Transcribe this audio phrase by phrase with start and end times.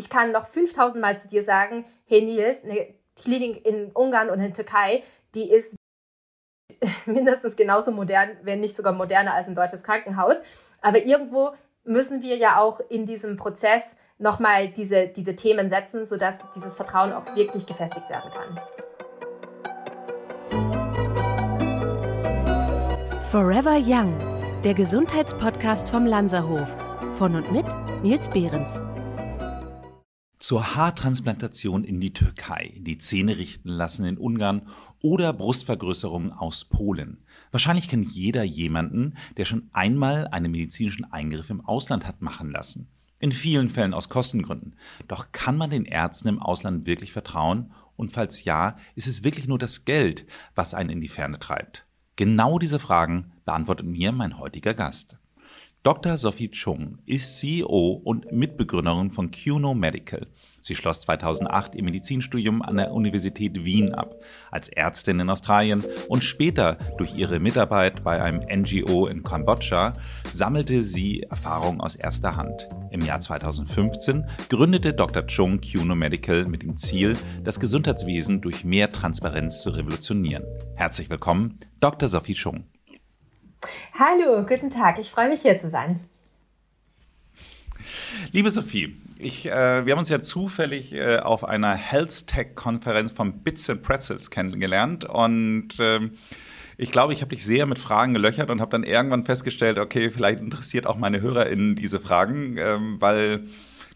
[0.00, 4.40] ich kann noch 5000 Mal zu dir sagen, hey Nils, eine Klinik in Ungarn und
[4.40, 5.02] in Türkei,
[5.34, 5.74] die ist
[7.06, 10.38] mindestens genauso modern, wenn nicht sogar moderner als ein deutsches Krankenhaus.
[10.80, 11.50] Aber irgendwo
[11.84, 13.82] müssen wir ja auch in diesem Prozess
[14.16, 18.58] nochmal diese, diese Themen setzen, sodass dieses Vertrauen auch wirklich gefestigt werden kann.
[23.30, 24.18] Forever Young,
[24.64, 26.70] der Gesundheitspodcast vom Lanzerhof.
[27.12, 27.66] Von und mit
[28.02, 28.82] Nils Behrens.
[30.40, 34.62] Zur Haartransplantation in die Türkei, die Zähne richten lassen in Ungarn
[35.02, 37.18] oder Brustvergrößerung aus Polen.
[37.50, 42.88] Wahrscheinlich kennt jeder jemanden, der schon einmal einen medizinischen Eingriff im Ausland hat machen lassen.
[43.18, 44.76] In vielen Fällen aus Kostengründen.
[45.08, 47.74] Doch kann man den Ärzten im Ausland wirklich vertrauen?
[47.96, 51.84] Und falls ja, ist es wirklich nur das Geld, was einen in die Ferne treibt?
[52.16, 55.19] Genau diese Fragen beantwortet mir mein heutiger Gast.
[55.82, 56.18] Dr.
[56.18, 60.26] Sophie Chung ist CEO und Mitbegründerin von QNO Medical.
[60.60, 64.14] Sie schloss 2008 ihr Medizinstudium an der Universität Wien ab,
[64.50, 69.94] als Ärztin in Australien und später durch ihre Mitarbeit bei einem NGO in Kambodscha
[70.30, 72.68] sammelte sie Erfahrung aus erster Hand.
[72.90, 75.26] Im Jahr 2015 gründete Dr.
[75.28, 80.44] Chung QNO Medical mit dem Ziel, das Gesundheitswesen durch mehr Transparenz zu revolutionieren.
[80.74, 82.10] Herzlich willkommen, Dr.
[82.10, 82.69] Sophie Chung.
[83.98, 84.98] Hallo, guten Tag.
[84.98, 86.00] Ich freue mich hier zu sein.
[88.32, 93.12] Liebe Sophie, ich, äh, wir haben uns ja zufällig äh, auf einer Health Tech Konferenz
[93.12, 96.00] von Bits and Pretzels kennengelernt und äh,
[96.76, 100.10] ich glaube, ich habe dich sehr mit Fragen gelöchert und habe dann irgendwann festgestellt, okay,
[100.10, 103.44] vielleicht interessiert auch meine HörerInnen diese Fragen, ähm, weil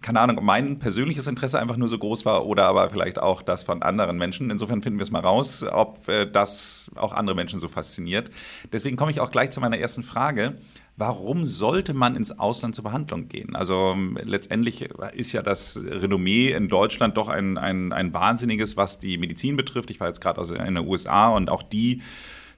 [0.05, 3.41] keine Ahnung, ob mein persönliches Interesse einfach nur so groß war oder aber vielleicht auch
[3.41, 4.51] das von anderen Menschen.
[4.51, 8.31] Insofern finden wir es mal raus, ob äh, das auch andere Menschen so fasziniert.
[8.71, 10.59] Deswegen komme ich auch gleich zu meiner ersten Frage.
[10.99, 13.57] Warum sollte man ins Ausland zur Behandlung gehen?
[13.57, 14.83] Also letztendlich
[15.15, 19.91] ist ja das Renommee in Deutschland doch ein, ein, ein wahnsinniges, was die Medizin betrifft.
[19.91, 22.03] Ich war jetzt gerade in den USA und auch die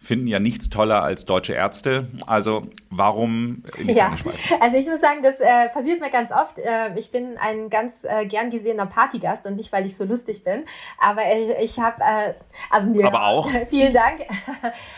[0.06, 2.06] finden ja nichts toller als deutsche Ärzte.
[2.26, 4.14] Also warum in die ja.
[4.60, 6.58] Also ich muss sagen, das äh, passiert mir ganz oft.
[6.58, 10.44] Äh, ich bin ein ganz äh, gern gesehener Partygast und nicht, weil ich so lustig
[10.44, 10.64] bin.
[10.98, 11.22] Aber
[11.60, 12.00] ich habe...
[12.02, 12.34] Äh,
[12.70, 13.50] also, ja, aber auch.
[13.68, 14.20] Vielen Dank.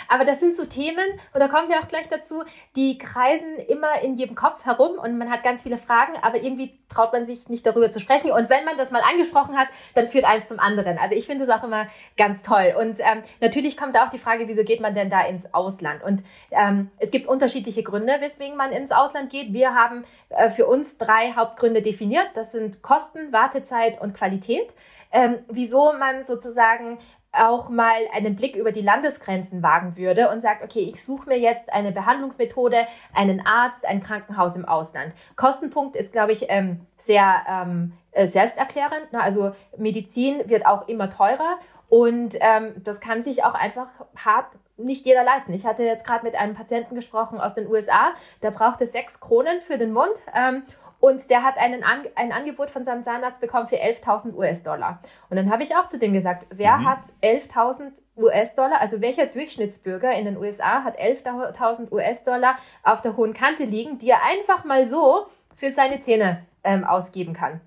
[0.08, 2.42] aber das sind so Themen, und da kommen wir auch gleich dazu,
[2.76, 6.78] die kreisen immer in jedem Kopf herum und man hat ganz viele Fragen, aber irgendwie
[6.88, 8.30] traut man sich nicht darüber zu sprechen.
[8.30, 10.98] Und wenn man das mal angesprochen hat, dann führt eins zum anderen.
[10.98, 12.74] Also ich finde das auch immer ganz toll.
[12.78, 16.02] Und ähm, natürlich kommt da auch die Frage, wieso geht man denn da ins Ausland?
[16.02, 19.52] Und ähm, es gibt unterschiedliche Gründe, weswegen man ins Ausland geht.
[19.52, 22.28] Wir haben äh, für uns drei Hauptgründe definiert.
[22.34, 24.68] Das sind Kosten, Wartezeit und Qualität.
[25.10, 26.98] Ähm, wieso man sozusagen
[27.32, 31.38] auch mal einen Blick über die Landesgrenzen wagen würde und sagt, okay, ich suche mir
[31.38, 35.12] jetzt eine Behandlungsmethode, einen Arzt, ein Krankenhaus im Ausland.
[35.36, 39.12] Kostenpunkt ist, glaube ich, ähm, sehr ähm, äh, selbsterklärend.
[39.12, 39.20] Ne?
[39.20, 44.46] Also Medizin wird auch immer teurer und ähm, das kann sich auch einfach hart
[44.78, 45.52] nicht jeder leisten.
[45.52, 48.12] Ich hatte jetzt gerade mit einem Patienten gesprochen aus den USA,
[48.42, 50.62] der brauchte sechs Kronen für den Mund ähm,
[51.00, 55.00] und der hat einen An ein Angebot von seinem Zahnarzt bekommen für 11.000 US-Dollar.
[55.30, 56.88] Und dann habe ich auch zu dem gesagt, wer mhm.
[56.88, 63.32] hat 11.000 US-Dollar, also welcher Durchschnittsbürger in den USA hat 11.000 US-Dollar auf der hohen
[63.32, 67.60] Kante liegen, die er einfach mal so für seine Zähne ähm, ausgeben kann?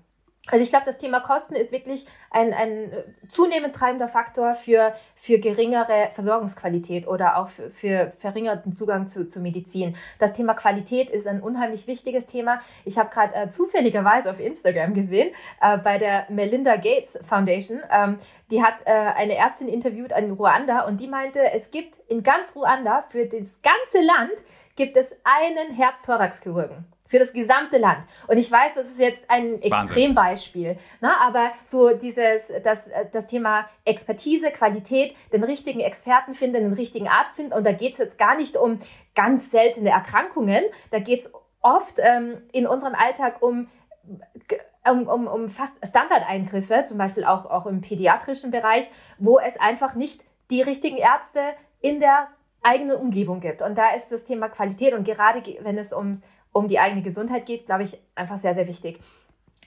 [0.48, 2.90] Also ich glaube, das Thema Kosten ist wirklich ein, ein
[3.28, 9.38] zunehmend treibender Faktor für, für geringere Versorgungsqualität oder auch für, für verringerten Zugang zu, zu
[9.38, 9.96] Medizin.
[10.18, 12.60] Das Thema Qualität ist ein unheimlich wichtiges Thema.
[12.84, 18.18] Ich habe gerade äh, zufälligerweise auf Instagram gesehen, äh, bei der Melinda Gates Foundation, ähm,
[18.50, 22.56] die hat äh, eine Ärztin interviewt in Ruanda und die meinte, es gibt in ganz
[22.56, 24.32] Ruanda für das ganze Land
[24.74, 27.98] gibt es einen Herz-Thorax-Chirurgen für das gesamte Land.
[28.26, 31.20] Und ich weiß, das ist jetzt ein Extrembeispiel, ne?
[31.20, 37.36] aber so dieses, das, das Thema Expertise, Qualität, den richtigen Experten finden, den richtigen Arzt
[37.36, 37.52] finden.
[37.52, 38.78] Und da geht es jetzt gar nicht um
[39.14, 43.68] ganz seltene Erkrankungen, da geht es oft ähm, in unserem Alltag um
[44.84, 49.94] um, um, um fast Standardeingriffe, zum Beispiel auch, auch im pädiatrischen Bereich, wo es einfach
[49.94, 51.40] nicht die richtigen Ärzte
[51.80, 52.28] in der
[52.62, 53.62] eigenen Umgebung gibt.
[53.62, 57.46] Und da ist das Thema Qualität und gerade wenn es ums um die eigene Gesundheit
[57.46, 59.00] geht, glaube ich, einfach sehr, sehr wichtig.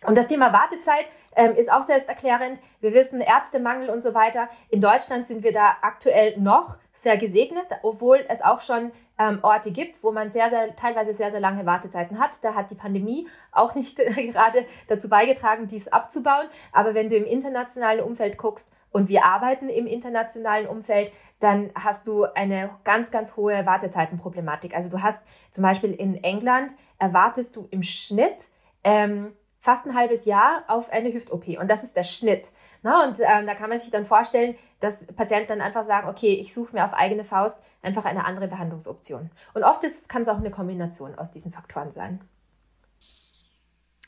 [0.05, 1.05] Und das Thema Wartezeit
[1.35, 2.59] ähm, ist auch selbsterklärend.
[2.79, 4.49] Wir wissen Ärztemangel und so weiter.
[4.69, 9.71] In Deutschland sind wir da aktuell noch sehr gesegnet, obwohl es auch schon ähm, Orte
[9.71, 12.31] gibt, wo man sehr, sehr, teilweise sehr, sehr lange Wartezeiten hat.
[12.43, 16.47] Da hat die Pandemie auch nicht gerade dazu beigetragen, dies abzubauen.
[16.71, 21.11] Aber wenn du im internationalen Umfeld guckst, und wir arbeiten im internationalen Umfeld,
[21.41, 24.73] dann hast du eine ganz, ganz hohe Wartezeitenproblematik.
[24.73, 25.21] Also du hast
[25.51, 28.47] zum Beispiel in England, erwartest du im Schnitt
[28.85, 31.59] ähm, fast ein halbes Jahr auf eine Hüft-OP.
[31.59, 32.51] Und das ist der Schnitt.
[32.83, 36.31] Na, und ähm, da kann man sich dann vorstellen, dass Patienten dann einfach sagen, okay,
[36.31, 39.29] ich suche mir auf eigene Faust einfach eine andere Behandlungsoption.
[39.53, 42.21] Und oft kann es auch eine Kombination aus diesen Faktoren sein.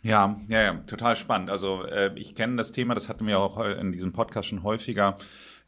[0.07, 1.49] Ja, ja, ja, total spannend.
[1.49, 5.17] Also äh, ich kenne das Thema, das hatten wir auch in diesem Podcast schon häufiger.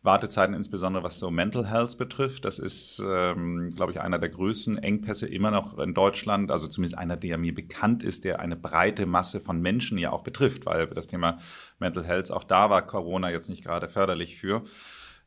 [0.01, 2.45] Wartezeiten, insbesondere was so Mental Health betrifft.
[2.45, 6.51] Das ist, ähm, glaube ich, einer der größten Engpässe immer noch in Deutschland.
[6.51, 10.23] Also zumindest einer, der mir bekannt ist, der eine breite Masse von Menschen ja auch
[10.23, 11.39] betrifft, weil das Thema
[11.77, 14.63] Mental Health, auch da war Corona jetzt nicht gerade förderlich für.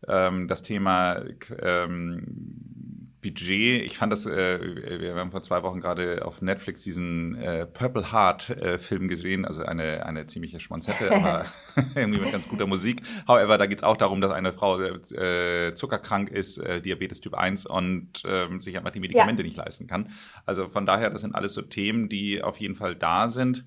[0.08, 1.22] Ähm, das Thema
[1.60, 3.82] ähm, Budget.
[3.84, 8.12] Ich fand das, äh, wir haben vor zwei Wochen gerade auf Netflix diesen äh, Purple
[8.12, 11.46] Heart äh, Film gesehen, also eine, eine ziemliche Schmonzette, aber
[11.94, 13.02] irgendwie mit ganz guter Musik.
[13.28, 17.34] However, da geht es auch darum, dass eine Frau äh, zuckerkrank ist, äh, Diabetes Typ
[17.34, 19.46] 1 und äh, sich einfach die Medikamente ja.
[19.46, 20.08] nicht leisten kann.
[20.44, 23.64] Also von daher, das sind alles so Themen, die auf jeden Fall da sind.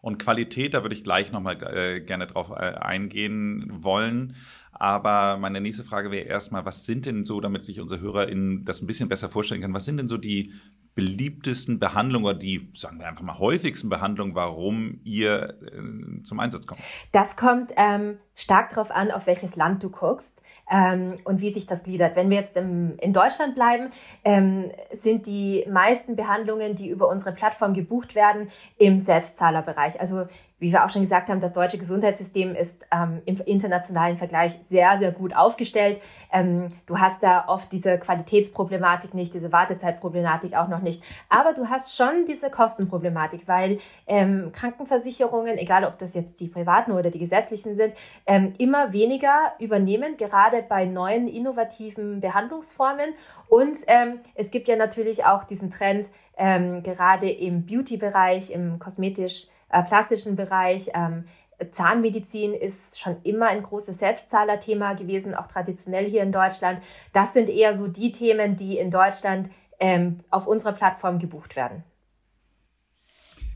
[0.00, 4.36] Und Qualität, da würde ich gleich nochmal äh, gerne drauf äh, eingehen wollen.
[4.72, 8.82] Aber meine nächste Frage wäre erstmal, was sind denn so, damit sich unsere HörerInnen das
[8.82, 10.52] ein bisschen besser vorstellen können, was sind denn so die
[10.94, 16.66] beliebtesten Behandlungen oder die, sagen wir einfach mal, häufigsten Behandlungen, warum ihr äh, zum Einsatz
[16.66, 16.80] kommt?
[17.12, 20.32] Das kommt ähm, stark darauf an, auf welches Land du guckst
[20.70, 22.16] ähm, und wie sich das gliedert.
[22.16, 23.90] Wenn wir jetzt im, in Deutschland bleiben,
[24.24, 28.48] ähm, sind die meisten Behandlungen, die über unsere Plattform gebucht werden,
[28.78, 30.00] im Selbstzahlerbereich.
[30.00, 30.26] Also
[30.58, 34.96] wie wir auch schon gesagt haben, das deutsche Gesundheitssystem ist ähm, im internationalen Vergleich sehr,
[34.96, 36.00] sehr gut aufgestellt.
[36.32, 41.02] Ähm, du hast da oft diese Qualitätsproblematik nicht, diese Wartezeitproblematik auch noch nicht.
[41.28, 46.92] Aber du hast schon diese Kostenproblematik, weil ähm, Krankenversicherungen, egal ob das jetzt die privaten
[46.92, 47.92] oder die gesetzlichen sind,
[48.26, 53.10] ähm, immer weniger übernehmen, gerade bei neuen innovativen Behandlungsformen.
[53.48, 56.06] Und ähm, es gibt ja natürlich auch diesen Trend,
[56.38, 60.90] ähm, gerade im Beauty-Bereich, im kosmetisch äh, plastischen Bereich.
[60.94, 61.24] Ähm,
[61.70, 66.82] Zahnmedizin ist schon immer ein großes Selbstzahlerthema gewesen, auch traditionell hier in Deutschland.
[67.12, 69.48] Das sind eher so die Themen, die in Deutschland
[69.80, 71.84] ähm, auf unserer Plattform gebucht werden.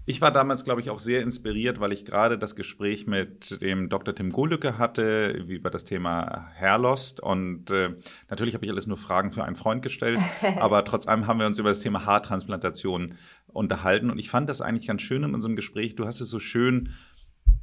[0.07, 3.89] Ich war damals, glaube ich, auch sehr inspiriert, weil ich gerade das Gespräch mit dem
[3.89, 4.13] Dr.
[4.13, 7.21] Tim Gohlücke hatte über das Thema Hairlost.
[7.21, 7.91] Und äh,
[8.29, 10.19] natürlich habe ich alles nur Fragen für einen Freund gestellt,
[10.59, 13.19] aber trotz allem haben wir uns über das Thema Haartransplantation
[13.53, 14.11] unterhalten.
[14.11, 15.97] Und ich fand das eigentlich ganz schön in unserem Gespräch.
[15.97, 16.91] Du hast es so schön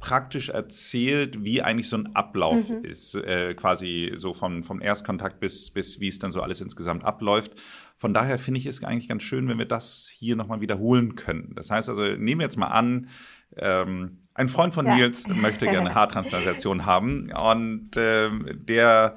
[0.00, 2.84] praktisch erzählt, wie eigentlich so ein Ablauf mhm.
[2.84, 7.04] ist, äh, quasi so vom, vom Erstkontakt bis, bis wie es dann so alles insgesamt
[7.04, 7.52] abläuft.
[7.96, 11.52] Von daher finde ich es eigentlich ganz schön, wenn wir das hier nochmal wiederholen können.
[11.56, 13.08] Das heißt also, nehmen wir jetzt mal an,
[13.56, 14.94] ähm, ein Freund von ja.
[14.94, 19.16] Nils möchte gerne Haartransplantation haben und äh, der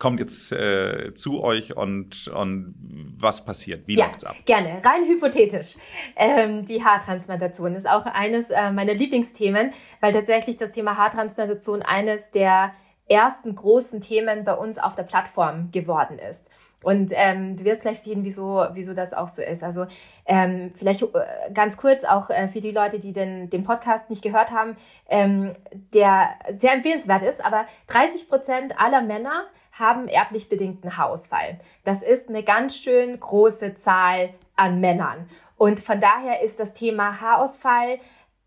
[0.00, 2.74] kommt jetzt äh, zu euch und, und
[3.18, 3.86] was passiert?
[3.86, 4.34] Wie ja, läuft's ab?
[4.46, 5.76] Gerne, rein hypothetisch.
[6.16, 12.30] Ähm, die Haartransplantation ist auch eines äh, meiner Lieblingsthemen, weil tatsächlich das Thema Haartransplantation eines
[12.30, 12.72] der
[13.08, 16.46] ersten großen Themen bei uns auf der Plattform geworden ist.
[16.82, 19.62] Und ähm, du wirst gleich sehen, wieso, wieso das auch so ist.
[19.62, 19.86] Also
[20.24, 24.22] ähm, vielleicht äh, ganz kurz auch äh, für die Leute, die den, den Podcast nicht
[24.22, 24.78] gehört haben,
[25.10, 25.52] ähm,
[25.92, 31.60] der sehr empfehlenswert ist, aber 30 Prozent aller Männer haben erblich bedingten Haarausfall.
[31.84, 35.28] Das ist eine ganz schön große Zahl an Männern.
[35.56, 37.98] Und von daher ist das Thema Haarausfall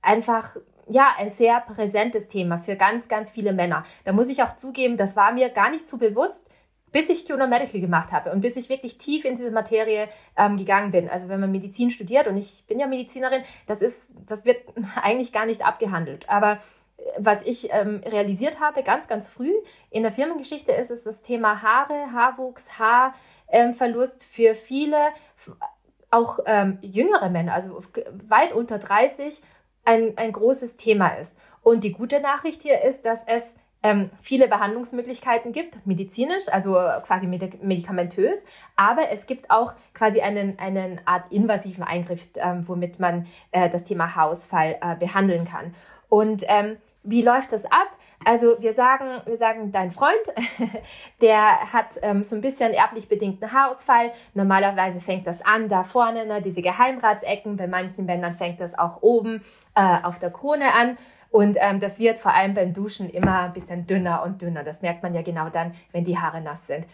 [0.02, 0.56] einfach
[0.90, 3.86] ja, ein sehr präsentes Thema für ganz, ganz viele Männer.
[4.04, 6.50] Da muss ich auch zugeben, das war mir gar nicht so bewusst,
[6.92, 10.58] bis ich QNO Medical gemacht habe und bis ich wirklich tief in diese Materie ähm,
[10.58, 11.10] gegangen bin.
[11.10, 14.62] Also wenn man Medizin studiert und ich bin ja Medizinerin, das ist, das wird
[15.02, 16.30] eigentlich gar nicht abgehandelt.
[16.30, 16.60] Aber
[17.18, 19.52] was ich ähm, realisiert habe, ganz, ganz früh
[19.90, 24.98] in der Firmengeschichte, ist es das Thema Haare, Haarwuchs, Haarverlust ähm, für viele,
[26.10, 27.82] auch ähm, jüngere Männer, also
[28.28, 29.42] weit unter 30,
[29.86, 31.36] ein, ein großes Thema ist.
[31.62, 33.44] Und die gute Nachricht hier ist, dass es
[33.84, 36.74] ähm, viele Behandlungsmöglichkeiten gibt, medizinisch, also
[37.06, 38.46] quasi medikamentös,
[38.78, 43.84] aber es gibt auch quasi einen, einen Art invasiven Eingriff, ähm, womit man äh, das
[43.84, 45.76] Thema Haarausfall äh, behandeln kann.
[46.14, 47.90] Und ähm, wie läuft das ab?
[48.24, 50.22] Also wir sagen, wir sagen, dein Freund,
[51.22, 54.12] der hat ähm, so ein bisschen erblich bedingten Haarausfall.
[54.36, 57.58] Normalerweise fängt das an da vorne, ne, diese Geheimratsecken.
[57.58, 59.42] Bei manchen Bändern fängt das auch oben
[59.74, 61.00] äh, auf der Krone an.
[61.32, 64.64] Und ähm, das wird vor allem beim Duschen immer ein bisschen dünner und dünner.
[64.64, 66.86] Das merkt man ja genau dann, wenn die Haare nass sind.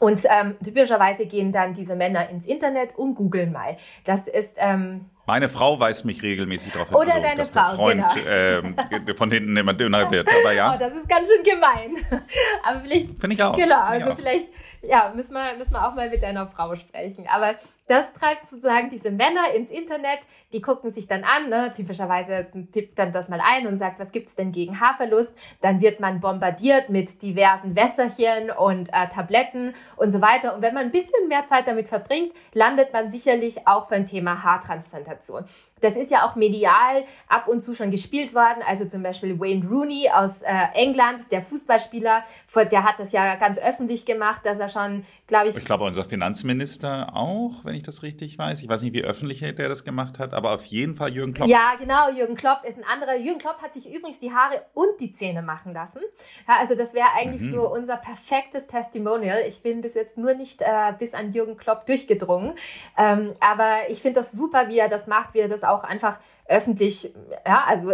[0.00, 3.76] Und ähm, typischerweise gehen dann diese Männer ins Internet und googeln mal.
[4.04, 7.62] Das ist ähm, meine Frau weist mich regelmäßig darauf hin, Oder also, deine dass Frau,
[7.62, 9.10] der Freund genau.
[9.10, 10.28] äh, von hinten immer dünner wird.
[10.28, 10.74] Aber ja.
[10.74, 11.96] Oh, das ist ganz schön gemein.
[12.64, 13.18] Aber vielleicht.
[13.18, 13.56] Finde ich auch.
[13.56, 14.16] Genau, also auch.
[14.16, 14.48] vielleicht
[14.82, 17.26] ja, müssen wir, müssen wir auch mal mit deiner Frau sprechen.
[17.28, 17.54] Aber
[17.88, 20.20] Das treibt sozusagen diese Männer ins Internet,
[20.52, 21.72] die gucken sich dann an, ne?
[21.74, 25.34] typischerweise tippt dann das mal ein und sagt, was gibt's denn gegen Haarverlust?
[25.60, 30.54] Dann wird man bombardiert mit diversen Wässerchen und äh, Tabletten und so weiter.
[30.54, 34.42] Und wenn man ein bisschen mehr Zeit damit verbringt, landet man sicherlich auch beim Thema
[34.42, 35.44] Haartransplantation.
[35.82, 38.62] Das ist ja auch medial ab und zu schon gespielt worden.
[38.66, 42.24] Also zum Beispiel Wayne Rooney aus äh, England, der Fußballspieler,
[42.70, 45.56] der hat das ja ganz öffentlich gemacht, dass er schon, glaube ich.
[45.56, 48.62] Ich glaube, unser Finanzminister auch, wenn ich das richtig weiß.
[48.62, 51.48] Ich weiß nicht, wie öffentlich der das gemacht hat, aber auf jeden Fall Jürgen Klopp.
[51.48, 52.10] Ja, genau.
[52.10, 53.16] Jürgen Klopp ist ein anderer.
[53.16, 56.00] Jürgen Klopp hat sich übrigens die Haare und die Zähne machen lassen.
[56.46, 57.54] Ja, also das wäre eigentlich mhm.
[57.54, 59.42] so unser perfektes Testimonial.
[59.48, 62.52] Ich bin bis jetzt nur nicht äh, bis an Jürgen Klopp durchgedrungen.
[62.96, 65.84] Ähm, aber ich finde das super, wie er das macht, wie er das auch auch
[65.84, 67.12] einfach öffentlich,
[67.46, 67.92] ja, also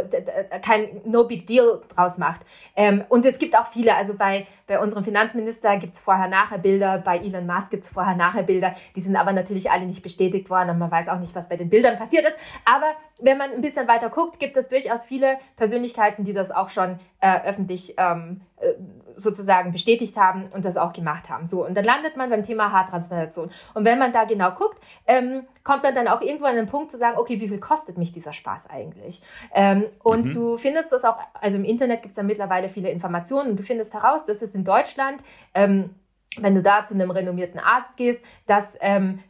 [0.62, 2.40] kein No Big Deal draus macht.
[2.76, 7.18] Ähm, und es gibt auch viele, also bei, bei unserem Finanzminister gibt es Vorher-Nachher-Bilder, bei
[7.18, 10.90] Elon Musk gibt es Vorher-Nachher-Bilder, die sind aber natürlich alle nicht bestätigt worden und man
[10.90, 12.36] weiß auch nicht, was bei den Bildern passiert ist.
[12.64, 12.86] Aber
[13.20, 17.00] wenn man ein bisschen weiter guckt, gibt es durchaus viele Persönlichkeiten, die das auch schon
[17.20, 18.74] äh, öffentlich ähm, äh,
[19.16, 21.44] sozusagen bestätigt haben und das auch gemacht haben.
[21.44, 23.50] So, und dann landet man beim Thema Haartransplantation.
[23.74, 26.92] Und wenn man da genau guckt, ähm, kommt man dann auch irgendwo an den Punkt
[26.92, 29.20] zu sagen, okay, wie viel kostet mich dieser Spaß eigentlich?
[29.52, 30.34] Ähm, und mhm.
[30.34, 33.64] du findest das auch, also im Internet gibt es ja mittlerweile viele Informationen und du
[33.64, 35.22] findest heraus, dass es in Deutschland,
[35.54, 35.90] ähm,
[36.36, 39.20] wenn du da zu einem renommierten Arzt gehst, dass ähm,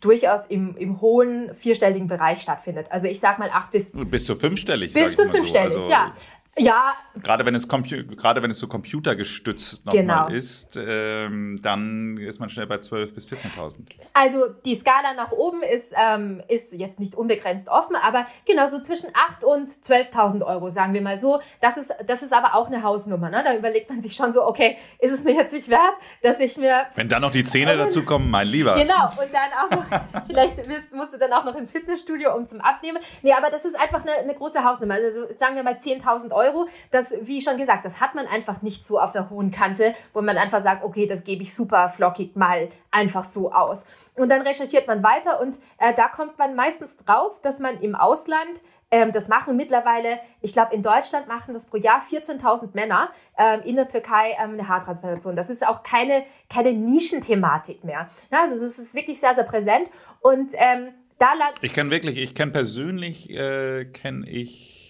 [0.00, 2.86] durchaus im, im hohen vierstelligen Bereich stattfindet.
[2.90, 4.92] Also ich sag mal acht bis bis zu fünfstellig.
[4.92, 5.78] Bis zu fünfstellig, so.
[5.78, 6.14] also, ja.
[6.56, 6.94] Ja.
[7.22, 10.28] Gerade wenn es, gerade wenn es so computergestützt nochmal genau.
[10.28, 13.80] ist, ähm, dann ist man schnell bei 12.000 bis 14.000.
[14.12, 18.80] Also die Skala nach oben ist, ähm, ist jetzt nicht unbegrenzt offen, aber genau so
[18.80, 21.40] zwischen 8.000 und 12.000 Euro, sagen wir mal so.
[21.60, 23.30] Das ist, das ist aber auch eine Hausnummer.
[23.30, 23.42] Ne?
[23.44, 26.56] Da überlegt man sich schon so, okay, ist es mir jetzt nicht wert, dass ich
[26.56, 26.86] mir...
[26.94, 28.74] Wenn dann noch die Zähne dazu kommen, mein Lieber.
[28.74, 32.60] Genau, und dann auch noch, vielleicht musst du dann auch noch ins Fitnessstudio, um zum
[32.60, 32.98] Abnehmen.
[33.22, 34.94] Nee, aber das ist einfach eine, eine große Hausnummer.
[34.94, 36.68] Also sagen wir mal 10.000 Euro Euro.
[36.90, 40.22] Das, wie schon gesagt, das hat man einfach nicht so auf der hohen Kante, wo
[40.22, 43.84] man einfach sagt, okay, das gebe ich super flockig mal einfach so aus.
[44.14, 47.94] Und dann recherchiert man weiter und äh, da kommt man meistens drauf, dass man im
[47.94, 48.60] Ausland
[48.90, 53.60] ähm, das machen mittlerweile, ich glaube, in Deutschland machen das pro Jahr 14.000 Männer, ähm,
[53.64, 55.34] in der Türkei ähm, eine Haartransplantation.
[55.34, 58.08] Das ist auch keine, keine Nischenthematik mehr.
[58.30, 59.88] Ja, also das ist wirklich sehr, sehr präsent.
[60.20, 64.83] Und ähm, da Ich kenne wirklich, ich kenne persönlich, äh, kenne ich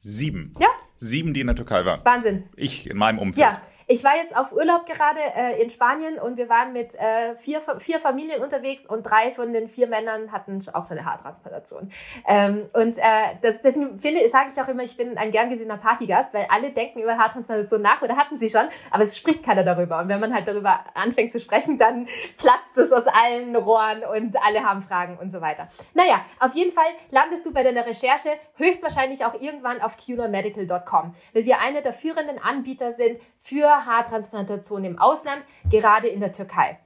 [0.00, 0.54] sieben.
[0.58, 0.68] Ja.
[0.96, 2.00] Sieben, die in der Türkei waren.
[2.04, 2.44] Wahnsinn.
[2.56, 3.40] Ich in meinem Umfeld.
[3.40, 7.34] Ja, ich war jetzt auf Urlaub gerade äh, in Spanien und wir waren mit äh,
[7.34, 11.90] vier, vier Familien unterwegs und drei von den vier Männern hatten auch eine Haartransplantation.
[12.24, 13.02] Ähm, und äh,
[13.42, 16.70] das, deswegen finde, sage ich auch immer, ich bin ein gern gesehener Partygast, weil alle
[16.70, 19.98] denken über Haartransplantation nach oder hatten sie schon, aber es spricht keiner darüber.
[19.98, 22.06] Und wenn man halt darüber anfängt zu sprechen, dann
[22.38, 25.66] platzt es aus allen Rohren und alle haben Fragen und so weiter.
[25.94, 31.44] Naja, auf jeden Fall landest du bei deiner Recherche höchstwahrscheinlich auch irgendwann auf qnormedical.com, weil
[31.44, 36.78] wir einer der führenden Anbieter sind für Haartransplantation im Ausland, gerade in der Türkei.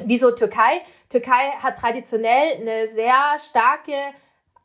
[0.00, 0.82] Wieso Türkei?
[1.08, 3.92] Türkei hat traditionell eine sehr starke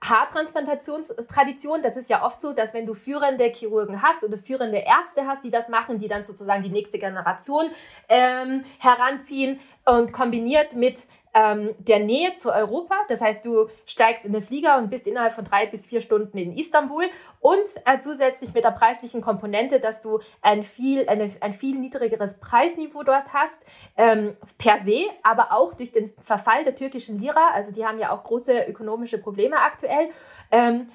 [0.02, 1.84] Haartransplantationstradition.
[1.84, 5.44] Das ist ja oft so, dass wenn du führende Chirurgen hast oder führende Ärzte hast,
[5.44, 7.70] die das machen, die dann sozusagen die nächste Generation
[8.08, 11.04] ähm, heranziehen und kombiniert mit
[11.40, 12.96] ähm, der Nähe zu Europa.
[13.08, 16.38] Das heißt, du steigst in den Flieger und bist innerhalb von drei bis vier Stunden
[16.38, 17.06] in Istanbul
[17.40, 22.40] und äh, zusätzlich mit der preislichen Komponente, dass du ein viel, eine, ein viel niedrigeres
[22.40, 23.58] Preisniveau dort hast,
[23.98, 27.52] ähm, per se, aber auch durch den Verfall der türkischen Lira.
[27.54, 30.10] Also die haben ja auch große ökonomische Probleme aktuell.
[30.52, 30.90] Ähm,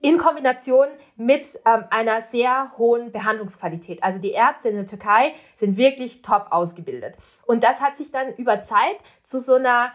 [0.00, 4.02] in Kombination mit ähm, einer sehr hohen Behandlungsqualität.
[4.02, 7.16] Also die Ärzte in der Türkei sind wirklich top ausgebildet.
[7.46, 9.92] Und das hat sich dann über Zeit zu so einer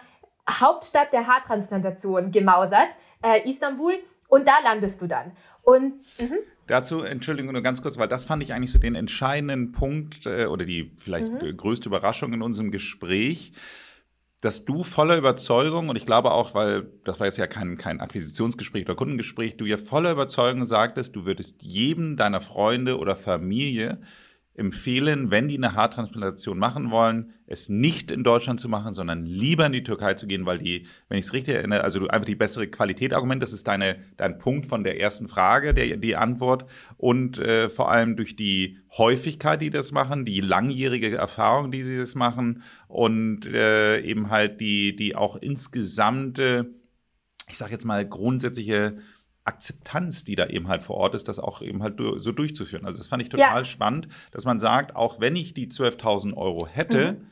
[0.49, 2.89] Hauptstadt der Haartransplantation gemausert,
[3.23, 3.93] äh, Istanbul.
[4.27, 5.33] Und da landest du dann.
[5.61, 6.37] Und mh.
[6.67, 10.45] Dazu, Entschuldigung, nur ganz kurz, weil das fand ich eigentlich so den entscheidenden Punkt äh,
[10.45, 11.57] oder die vielleicht mhm.
[11.57, 13.51] größte Überraschung in unserem Gespräch
[14.41, 18.01] dass du voller Überzeugung, und ich glaube auch, weil das war jetzt ja kein, kein
[18.01, 24.01] Akquisitionsgespräch oder Kundengespräch, du ja voller Überzeugung sagtest, du würdest jedem deiner Freunde oder Familie
[24.53, 29.65] empfehlen, wenn die eine Haartransplantation machen wollen, es nicht in Deutschland zu machen, sondern lieber
[29.65, 32.35] in die Türkei zu gehen, weil die, wenn ich es richtig erinnere, also einfach die
[32.35, 36.65] bessere Qualität Argument, das ist deine, dein Punkt von der ersten Frage, der, die Antwort.
[36.97, 41.97] Und äh, vor allem durch die Häufigkeit, die das machen, die langjährige Erfahrung, die sie
[41.97, 46.73] das machen und äh, eben halt die, die auch insgesamte,
[47.47, 48.97] ich sage jetzt mal grundsätzliche
[49.43, 52.85] Akzeptanz, die da eben halt vor Ort ist, das auch eben halt so durchzuführen.
[52.85, 53.63] Also das fand ich total ja.
[53.63, 57.30] spannend, dass man sagt, auch wenn ich die 12.000 Euro hätte, mhm.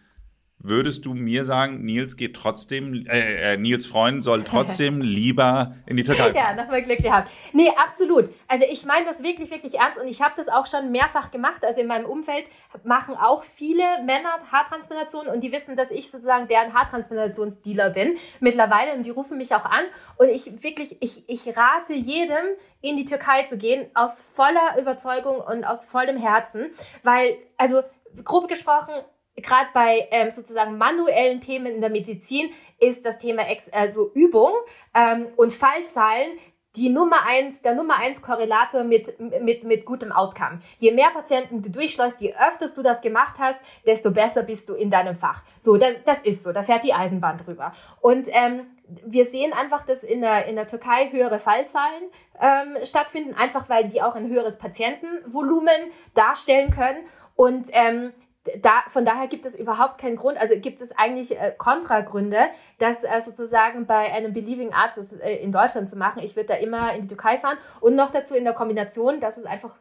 [0.60, 5.98] Würdest du mir sagen, Nils geht trotzdem, äh, äh Nils Freund soll trotzdem lieber in
[5.98, 6.32] die Türkei?
[6.32, 7.32] Ja, nochmal Glück gehabt.
[7.54, 8.30] Nee, absolut.
[8.48, 11.64] Also ich meine das wirklich, wirklich ernst und ich habe das auch schon mehrfach gemacht.
[11.64, 12.46] Also in meinem Umfeld
[12.84, 18.94] machen auch viele Männer Haartransplantationen und die wissen, dass ich sozusagen deren Haartransplantationsdealer bin mittlerweile
[18.94, 19.84] und die rufen mich auch an
[20.18, 22.38] und ich wirklich, ich, ich rate jedem,
[22.82, 26.68] in die Türkei zu gehen, aus voller Überzeugung und aus vollem Herzen,
[27.04, 27.82] weil, also
[28.24, 28.94] grob gesprochen,
[29.36, 34.54] gerade bei ähm, sozusagen manuellen Themen in der Medizin ist das Thema Ex also Übung
[34.94, 36.38] ähm, und Fallzahlen
[36.76, 40.60] die Nummer eins, der Nummer eins Korrelator mit, mit, mit gutem Outcome.
[40.78, 44.76] Je mehr Patienten du durchschleust, je öfters du das gemacht hast, desto besser bist du
[44.76, 45.42] in deinem Fach.
[45.60, 47.74] So, das, das ist so, da fährt die Eisenbahn drüber.
[48.02, 48.68] Und ähm,
[49.06, 52.04] wir sehen einfach, dass in der, in der Türkei höhere Fallzahlen
[52.40, 57.00] ähm, stattfinden, einfach weil die auch ein höheres Patientenvolumen darstellen können.
[57.36, 58.14] Und ähm,
[58.62, 62.40] da, von daher gibt es überhaupt keinen Grund, also gibt es eigentlich äh, Kontragründe,
[62.78, 66.24] das äh, sozusagen bei einem beliebigen Arzt äh, in Deutschland zu machen.
[66.24, 69.38] Ich würde da immer in die Türkei fahren und noch dazu in der Kombination, dass
[69.38, 69.76] es einfach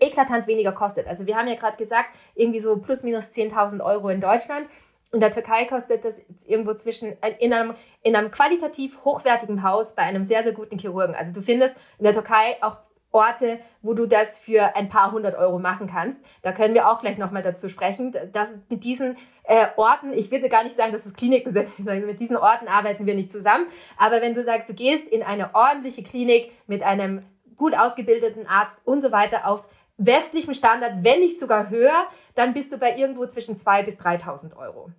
[0.00, 1.06] eklatant weniger kostet.
[1.06, 4.66] Also wir haben ja gerade gesagt, irgendwie so plus minus 10.000 Euro in Deutschland.
[5.12, 9.94] In der Türkei kostet das irgendwo zwischen, äh, in einem, in einem qualitativ hochwertigen Haus
[9.94, 11.14] bei einem sehr, sehr guten Chirurgen.
[11.14, 12.78] Also du findest in der Türkei auch
[13.16, 16.22] Orte, wo du das für ein paar hundert Euro machen kannst.
[16.42, 20.50] Da können wir auch gleich nochmal dazu sprechen, dass mit diesen äh, Orten, ich würde
[20.50, 23.66] gar nicht sagen, dass es Kliniken sind, mit diesen Orten arbeiten wir nicht zusammen.
[23.96, 27.24] Aber wenn du sagst, du gehst in eine ordentliche Klinik mit einem
[27.56, 29.64] gut ausgebildeten Arzt und so weiter auf
[29.96, 34.54] westlichem Standard, wenn nicht sogar höher, dann bist du bei irgendwo zwischen 2.000 bis 3.000
[34.56, 34.90] Euro.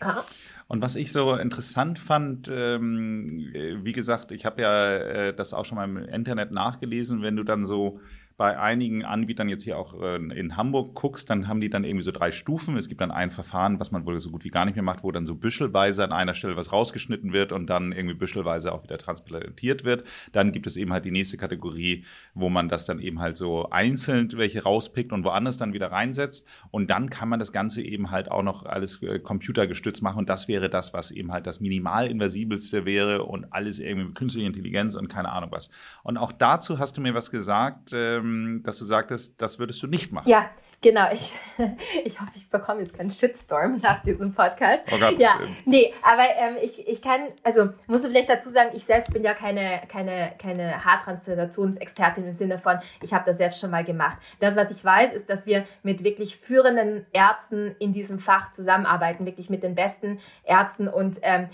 [0.00, 0.24] Aha.
[0.68, 5.54] Und was ich so interessant fand, ähm, äh, wie gesagt, ich habe ja äh, das
[5.54, 8.00] auch schon mal im Internet nachgelesen, wenn du dann so
[8.36, 12.04] bei einigen Anbietern jetzt hier auch äh, in Hamburg guckst, dann haben die dann irgendwie
[12.04, 12.76] so drei Stufen.
[12.76, 15.02] Es gibt dann ein Verfahren, was man wohl so gut wie gar nicht mehr macht,
[15.04, 18.82] wo dann so büschelweise an einer Stelle was rausgeschnitten wird und dann irgendwie büschelweise auch
[18.82, 20.04] wieder transplantiert wird.
[20.32, 23.70] Dann gibt es eben halt die nächste Kategorie, wo man das dann eben halt so
[23.70, 26.46] einzeln welche rauspickt und woanders dann wieder reinsetzt.
[26.70, 30.18] Und dann kann man das Ganze eben halt auch noch alles äh, computergestützt machen.
[30.18, 34.46] Und das wäre das, was eben halt das minimalinvasibelste wäre und alles irgendwie mit künstlicher
[34.46, 35.70] Intelligenz und keine Ahnung was.
[36.02, 37.92] Und auch dazu hast du mir was gesagt.
[37.94, 40.28] Ähm, ähm, dass du sagtest, das würdest du nicht machen.
[40.28, 41.08] Ja, genau.
[41.12, 41.34] Ich,
[42.04, 44.82] ich hoffe, ich bekomme jetzt keinen Shitstorm nach diesem Podcast.
[44.92, 45.18] Oh Gott.
[45.18, 49.12] Ja, nee, aber ähm, ich, ich kann, also muss ich vielleicht dazu sagen, ich selbst
[49.12, 53.84] bin ja keine, keine, keine Haartransplantationsexpertin im Sinne von, ich habe das selbst schon mal
[53.84, 54.18] gemacht.
[54.40, 59.26] Das, was ich weiß, ist, dass wir mit wirklich führenden Ärzten in diesem Fach zusammenarbeiten,
[59.26, 61.48] wirklich mit den besten Ärzten und ähm,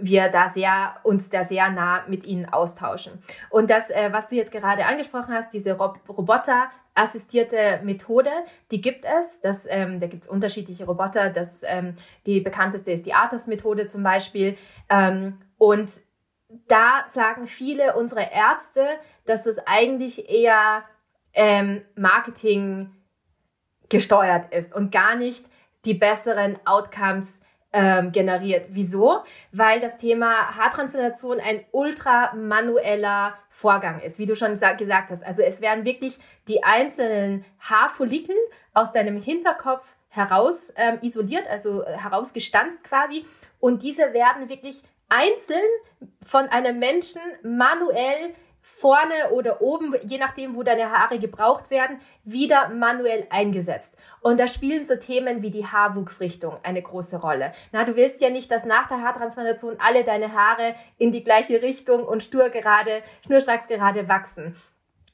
[0.00, 3.22] wir da sehr, uns da sehr nah mit ihnen austauschen.
[3.50, 8.30] Und das, äh, was du jetzt gerade angesprochen hast, diese Rob Roboter, assistierte Methode,
[8.70, 9.40] die gibt es.
[9.40, 11.30] Das, ähm, da gibt es unterschiedliche Roboter.
[11.30, 11.94] Das, ähm,
[12.26, 14.56] die bekannteste ist die ARTAS-Methode zum Beispiel.
[14.88, 15.90] Ähm, und
[16.66, 18.86] da sagen viele unserer Ärzte,
[19.26, 20.82] dass es eigentlich eher
[21.34, 22.90] ähm, Marketing
[23.88, 25.46] gesteuert ist und gar nicht
[25.84, 27.40] die besseren Outcomes
[27.72, 28.66] ähm, generiert.
[28.70, 29.22] Wieso?
[29.52, 35.24] Weil das Thema Haartransplantation ein ultra manueller Vorgang ist, wie du schon gesagt hast.
[35.24, 38.36] Also es werden wirklich die einzelnen Haarfollikel
[38.72, 43.26] aus deinem Hinterkopf heraus ähm, isoliert, also äh, herausgestanzt quasi.
[43.60, 45.62] Und diese werden wirklich einzeln
[46.22, 48.34] von einem Menschen manuell
[48.76, 53.94] vorne oder oben, je nachdem, wo deine Haare gebraucht werden, wieder manuell eingesetzt.
[54.20, 57.52] Und da spielen so Themen wie die Haarwuchsrichtung eine große Rolle.
[57.72, 61.60] Na, du willst ja nicht, dass nach der Haartransplantation alle deine Haare in die gleiche
[61.62, 64.54] Richtung und stur gerade, schnurstracks gerade wachsen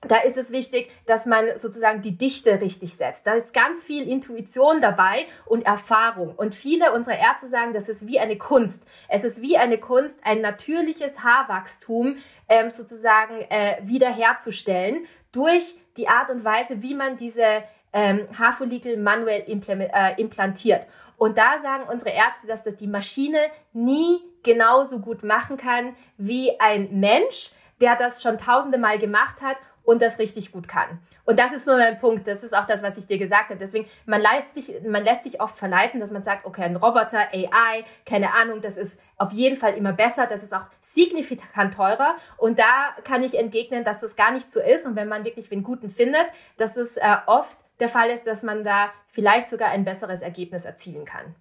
[0.09, 3.27] da ist es wichtig, dass man sozusagen die Dichte richtig setzt.
[3.27, 6.35] Da ist ganz viel Intuition dabei und Erfahrung.
[6.37, 8.87] Und viele unserer Ärzte sagen, das ist wie eine Kunst.
[9.09, 12.17] Es ist wie eine Kunst, ein natürliches Haarwachstum
[12.49, 17.63] ähm, sozusagen äh, wiederherzustellen durch die Art und Weise, wie man diese
[17.93, 20.87] ähm, Haarfollikel manuell äh, implantiert.
[21.17, 23.39] Und da sagen unsere Ärzte, dass das die Maschine
[23.73, 29.57] nie genauso gut machen kann wie ein Mensch, der das schon tausende Mal gemacht hat
[29.85, 30.99] und das richtig gut kann.
[31.25, 32.27] Und das ist nur mein Punkt.
[32.27, 33.59] Das ist auch das, was ich dir gesagt habe.
[33.59, 37.19] Deswegen, man lässt sich, man lässt sich oft verleiten, dass man sagt, okay, ein Roboter,
[37.33, 40.27] AI, keine Ahnung, das ist auf jeden Fall immer besser.
[40.27, 42.17] Das ist auch signifikant teurer.
[42.37, 44.87] Und da kann ich entgegnen, dass das gar nicht so ist.
[44.87, 48.43] Und wenn man wirklich den Guten findet, dass es äh, oft der Fall ist, dass
[48.43, 51.35] man da vielleicht sogar ein besseres Ergebnis erzielen kann.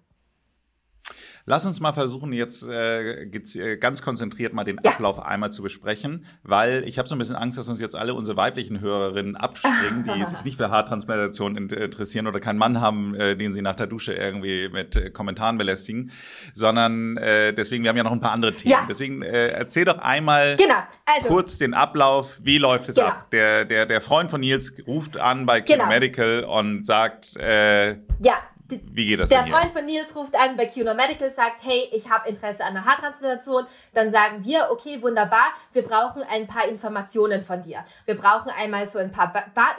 [1.46, 4.92] Lass uns mal versuchen, jetzt äh, äh, ganz konzentriert mal den ja.
[4.92, 8.14] Ablauf einmal zu besprechen, weil ich habe so ein bisschen Angst, dass uns jetzt alle
[8.14, 13.36] unsere weiblichen Hörerinnen abspringen, die sich nicht für Haartransplantation interessieren oder keinen Mann haben, äh,
[13.36, 16.10] den sie nach der Dusche irgendwie mit äh, Kommentaren belästigen,
[16.54, 18.72] sondern äh, deswegen, wir haben ja noch ein paar andere Themen.
[18.72, 18.86] Ja.
[18.88, 20.82] Deswegen äh, erzähl doch einmal genau.
[21.04, 23.08] also, kurz den Ablauf, wie läuft es genau.
[23.08, 23.30] ab?
[23.32, 25.90] Der, der, der Freund von Nils ruft an bei Kino genau.
[25.90, 30.66] Medical und sagt, äh, ja, wie geht das Der Freund von Nils ruft an bei
[30.66, 33.66] QNO Medical, sagt, hey, ich habe Interesse an einer Haartransplantation.
[33.92, 37.84] Dann sagen wir, okay, wunderbar, wir brauchen ein paar Informationen von dir.
[38.06, 39.32] Wir brauchen einmal so ein paar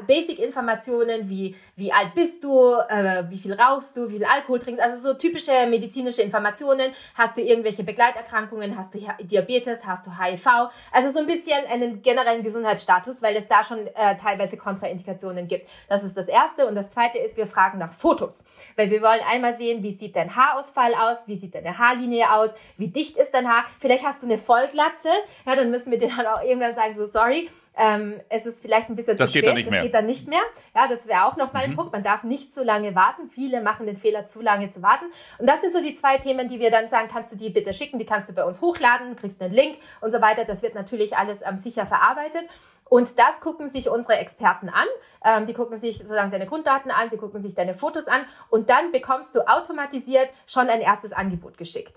[0.06, 4.84] Basic-Informationen, wie, wie alt bist du, äh, wie viel rauchst du, wie viel Alkohol trinkst,
[4.84, 6.94] also so typische medizinische Informationen.
[7.16, 10.46] Hast du irgendwelche Begleiterkrankungen, hast du Diabetes, hast du HIV?
[10.92, 15.68] Also so ein bisschen einen generellen Gesundheitsstatus, weil es da schon äh, teilweise Kontraindikationen gibt.
[15.90, 16.68] Das ist das Erste.
[16.68, 18.44] Und das Zweite ist, wir fragen nach Fotos.
[18.76, 22.52] Weil wir wollen einmal sehen, wie sieht dein Haarausfall aus, wie sieht deine Haarlinie aus,
[22.78, 23.66] wie dicht ist dein Haar.
[23.80, 25.10] Vielleicht hast du eine Vollglatze.
[25.46, 28.90] Ja, dann müssen wir dir dann auch irgendwann sagen, so sorry, ähm, es ist vielleicht
[28.90, 29.84] ein bisschen das zu geht spät, dann nicht das mehr.
[29.84, 30.42] geht dann nicht mehr.
[30.74, 31.74] Ja, das wäre auch nochmal mhm.
[31.74, 31.92] ein Punkt.
[31.92, 33.30] Man darf nicht zu lange warten.
[33.30, 35.06] Viele machen den Fehler, zu lange zu warten.
[35.40, 37.74] Und das sind so die zwei Themen, die wir dann sagen, kannst du die bitte
[37.74, 40.46] schicken, die kannst du bei uns hochladen, kriegst einen Link und so weiter.
[40.46, 42.44] Das wird natürlich alles ähm, sicher verarbeitet.
[42.88, 44.88] Und das gucken sich unsere Experten an.
[45.24, 48.70] Ähm, die gucken sich sozusagen deine Grunddaten an, sie gucken sich deine Fotos an und
[48.70, 51.96] dann bekommst du automatisiert schon ein erstes Angebot geschickt.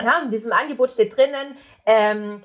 [0.00, 2.42] Ja, in diesem Angebot steht drinnen, ähm,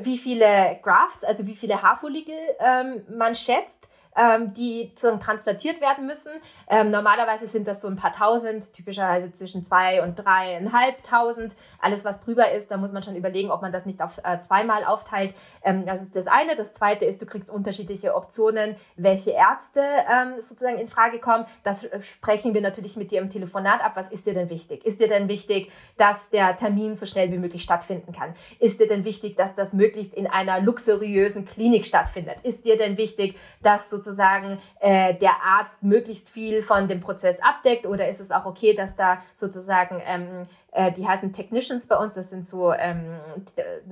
[0.00, 6.32] wie viele Grafts, also wie viele Haarfollikel ähm, man schätzt ähm, die transplantiert werden müssen.
[6.68, 11.54] Ähm, normalerweise sind das so ein paar tausend, typischerweise zwischen zwei und dreieinhalbtausend.
[11.80, 14.40] Alles, was drüber ist, da muss man schon überlegen, ob man das nicht auf äh,
[14.40, 15.34] zweimal aufteilt.
[15.62, 16.56] Ähm, das ist das eine.
[16.56, 21.46] Das zweite ist, du kriegst unterschiedliche Optionen, welche Ärzte ähm, sozusagen in Frage kommen.
[21.64, 23.92] Das sprechen wir natürlich mit dir im Telefonat ab.
[23.94, 24.84] Was ist dir denn wichtig?
[24.84, 28.34] Ist dir denn wichtig, dass der Termin so schnell wie möglich stattfinden kann?
[28.58, 32.36] Ist dir denn wichtig, dass das möglichst in einer luxuriösen Klinik stattfindet?
[32.42, 37.38] Ist dir denn wichtig, dass so sozusagen äh, der Arzt möglichst viel von dem Prozess
[37.42, 41.96] abdeckt oder ist es auch okay, dass da sozusagen ähm, äh, die heißen Technicians bei
[41.96, 43.18] uns, das sind so ähm,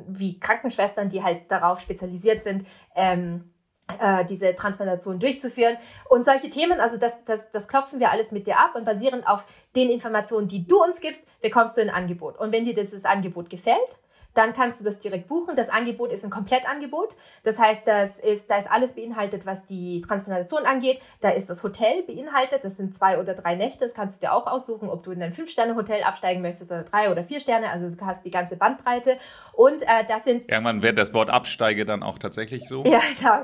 [0.09, 3.53] wie Krankenschwestern, die halt darauf spezialisiert sind, ähm,
[4.01, 5.77] äh, diese Transplantation durchzuführen.
[6.09, 9.27] Und solche Themen, also das, das, das klopfen wir alles mit dir ab und basierend
[9.27, 12.39] auf den Informationen, die du uns gibst, bekommst du ein Angebot.
[12.39, 13.99] Und wenn dir dieses Angebot gefällt,
[14.35, 15.57] dann kannst du das direkt buchen.
[15.57, 17.15] Das Angebot ist ein Komplettangebot.
[17.43, 21.01] Das heißt, das ist, da ist alles beinhaltet, was die Transplantation angeht.
[21.21, 22.63] Da ist das Hotel beinhaltet.
[22.63, 23.81] Das sind zwei oder drei Nächte.
[23.81, 27.11] Das kannst du dir auch aussuchen, ob du in ein Fünf-Sterne-Hotel absteigen möchtest oder drei
[27.11, 27.71] oder vier Sterne.
[27.71, 29.19] Also du hast die ganze Bandbreite.
[29.55, 30.49] Und äh, das sind.
[30.49, 32.85] Irgendwann wird das Wort Absteige dann auch tatsächlich so.
[32.85, 33.43] Ja, genau.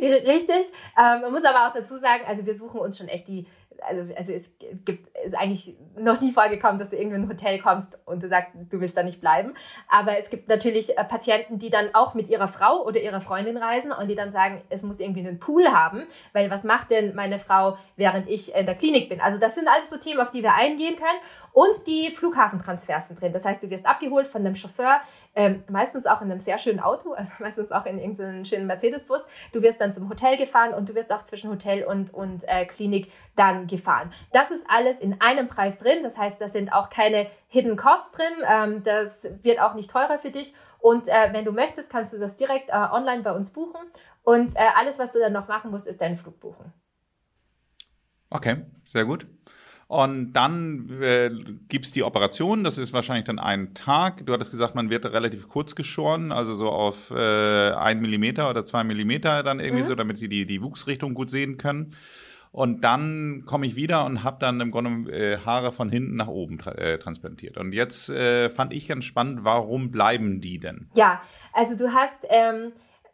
[0.00, 0.66] Richtig.
[0.96, 3.46] Ähm, man muss aber auch dazu sagen, also wir suchen uns schon echt die
[3.82, 4.44] also, also es
[4.84, 8.28] gibt, ist eigentlich noch nie vorgekommen, dass du irgendwie in ein Hotel kommst und du
[8.28, 9.54] sagst, du willst da nicht bleiben.
[9.88, 13.56] Aber es gibt natürlich äh, Patienten, die dann auch mit ihrer Frau oder ihrer Freundin
[13.56, 17.14] reisen und die dann sagen, es muss irgendwie einen Pool haben, weil was macht denn
[17.14, 19.20] meine Frau, während ich in der Klinik bin?
[19.20, 21.18] Also das sind alles so Themen, auf die wir eingehen können.
[21.56, 23.32] Und die Flughafentransfers sind drin.
[23.32, 25.00] Das heißt, du wirst abgeholt von einem Chauffeur,
[25.34, 29.22] ähm, meistens auch in einem sehr schönen Auto, also meistens auch in irgendeinem schönen Mercedes-Bus.
[29.54, 32.66] Du wirst dann zum Hotel gefahren und du wirst auch zwischen Hotel und, und äh,
[32.66, 34.12] Klinik dann gefahren.
[34.34, 36.02] Das ist alles in einem Preis drin.
[36.02, 38.34] Das heißt, da sind auch keine Hidden Costs drin.
[38.46, 40.54] Ähm, das wird auch nicht teurer für dich.
[40.78, 43.80] Und äh, wenn du möchtest, kannst du das direkt äh, online bei uns buchen.
[44.24, 46.74] Und äh, alles, was du dann noch machen musst, ist deinen Flug buchen.
[48.28, 49.26] Okay, sehr gut.
[49.88, 51.30] Und dann äh,
[51.68, 54.26] gibt die Operation, das ist wahrscheinlich dann ein Tag.
[54.26, 58.64] Du hattest gesagt, man wird relativ kurz geschoren, also so auf äh, ein Millimeter oder
[58.64, 59.88] zwei Millimeter dann irgendwie mhm.
[59.88, 61.94] so, damit sie die, die Wuchsrichtung gut sehen können.
[62.50, 66.28] Und dann komme ich wieder und habe dann im Grunde äh, Haare von hinten nach
[66.28, 67.56] oben tra äh, transplantiert.
[67.56, 70.90] Und jetzt äh, fand ich ganz spannend, warum bleiben die denn?
[70.94, 71.20] Ja,
[71.52, 72.72] also du hast, ähm,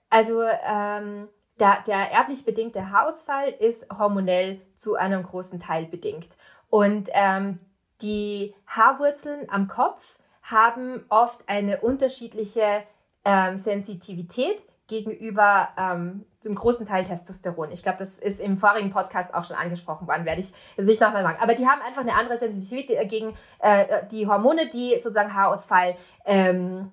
[0.09, 6.29] also ähm, der, der erblich bedingte Haarausfall ist hormonell zu einem großen Teil bedingt.
[6.73, 7.59] Und ähm,
[8.01, 12.83] die Haarwurzeln am Kopf haben oft eine unterschiedliche
[13.27, 17.73] ähm, Sensitivität gegenüber ähm, zum großen Teil Testosteron.
[17.73, 21.03] Ich glaube, das ist im vorigen Podcast auch schon angesprochen worden, werde ich es nicht
[21.03, 21.37] nochmal machen.
[21.43, 26.91] Aber die haben einfach eine andere Sensitivität gegen äh, die Hormone, die sozusagen Haarausfall ähm,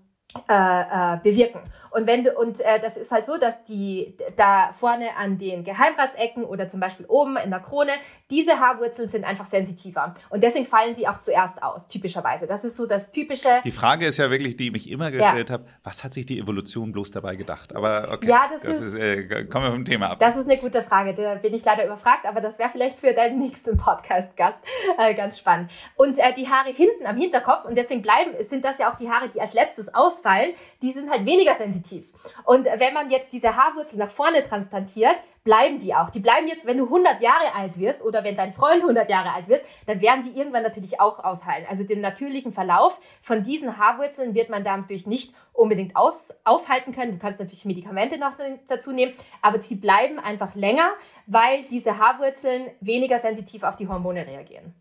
[0.48, 1.62] äh, äh, bewirken.
[1.92, 5.64] Und wenn du, und äh, das ist halt so, dass die da vorne an den
[5.64, 7.94] Geheimratsecken oder zum Beispiel oben in der Krone,
[8.30, 10.14] diese Haarwurzeln sind einfach sensitiver.
[10.30, 12.46] Und deswegen fallen sie auch zuerst aus, typischerweise.
[12.46, 13.50] Das ist so das typische.
[13.64, 15.54] Die Frage ist ja wirklich, die ich mich immer gestellt ja.
[15.54, 17.76] habe, was hat sich die Evolution bloß dabei gedacht?
[17.76, 20.20] Aber okay, ja, das, das ist, ist äh, kommen wir vom Thema ab.
[20.20, 23.14] Das ist eine gute Frage, da bin ich leider überfragt, aber das wäre vielleicht für
[23.14, 24.60] deinen nächsten Podcast-Gast
[25.00, 25.72] äh, ganz spannend.
[25.96, 29.10] Und äh, die Haare hinten am Hinterkopf, und deswegen bleiben, sind das ja auch die
[29.10, 32.06] Haare, die als letztes ausfallen, die sind halt weniger sensitiv.
[32.46, 36.10] Und wenn man jetzt diese Haarwurzel nach vorne transplantiert, bleiben die auch.
[36.10, 39.34] Die bleiben jetzt, wenn du 100 Jahre alt wirst oder wenn dein Freund 100 Jahre
[39.34, 41.66] alt wird, dann werden die irgendwann natürlich auch ausheilen.
[41.70, 47.14] Also den natürlichen Verlauf von diesen Haarwurzeln wird man dadurch nicht unbedingt aus, aufhalten können.
[47.14, 48.34] Du kannst natürlich Medikamente noch
[48.68, 50.92] dazu nehmen, aber sie bleiben einfach länger,
[51.26, 54.74] weil diese Haarwurzeln weniger sensitiv auf die Hormone reagieren.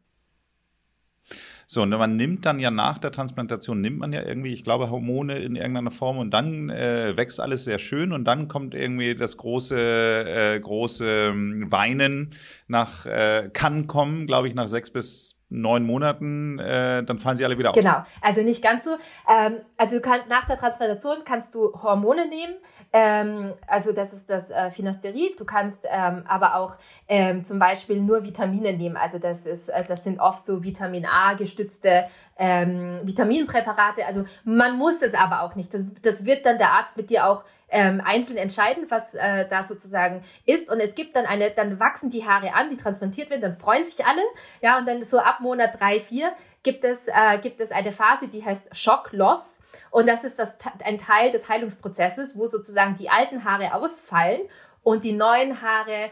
[1.70, 4.88] So, und man nimmt dann ja nach der Transplantation, nimmt man ja irgendwie, ich glaube,
[4.88, 9.14] Hormone in irgendeiner Form und dann äh, wächst alles sehr schön und dann kommt irgendwie
[9.14, 12.30] das große, äh, große ähm, Weinen
[12.68, 17.44] nach, äh, kann kommen, glaube ich, nach sechs bis neun Monaten, äh, dann fallen sie
[17.44, 17.76] alle wieder aus.
[17.76, 18.96] Genau, also nicht ganz so.
[19.28, 22.54] Ähm, also kann, nach der Transplantation kannst du Hormone nehmen,
[22.92, 25.38] ähm, also das ist das äh, Finasterid.
[25.38, 28.96] Du kannst ähm, aber auch ähm, zum Beispiel nur Vitamine nehmen.
[28.96, 32.06] Also das ist, äh, das sind oft so Vitamin A gestützte
[32.38, 34.06] ähm, Vitaminpräparate.
[34.06, 35.74] Also man muss es aber auch nicht.
[35.74, 39.62] Das, das wird dann der Arzt mit dir auch ähm, einzeln entscheiden, was äh, da
[39.62, 40.70] sozusagen ist.
[40.70, 43.84] Und es gibt dann eine, dann wachsen die Haare an, die transplantiert werden, dann freuen
[43.84, 44.22] sich alle.
[44.62, 48.28] Ja, und dann so ab Monat drei, vier gibt es, äh, gibt es eine Phase,
[48.28, 49.57] die heißt Shock Loss.
[49.90, 54.42] Und das ist das, ein Teil des Heilungsprozesses, wo sozusagen die alten Haare ausfallen
[54.82, 56.10] und die neuen Haare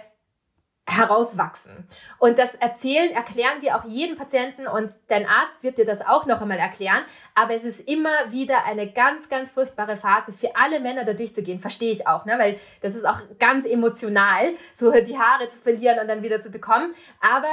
[0.88, 1.86] herauswachsen.
[2.18, 6.26] Und das erzählen, erklären wir auch jedem Patienten und dein Arzt wird dir das auch
[6.26, 7.02] noch einmal erklären.
[7.34, 11.58] Aber es ist immer wieder eine ganz, ganz furchtbare Phase für alle Männer da durchzugehen.
[11.58, 12.38] Verstehe ich auch, ne?
[12.38, 16.50] weil das ist auch ganz emotional, so die Haare zu verlieren und dann wieder zu
[16.50, 16.94] bekommen.
[17.20, 17.50] Aber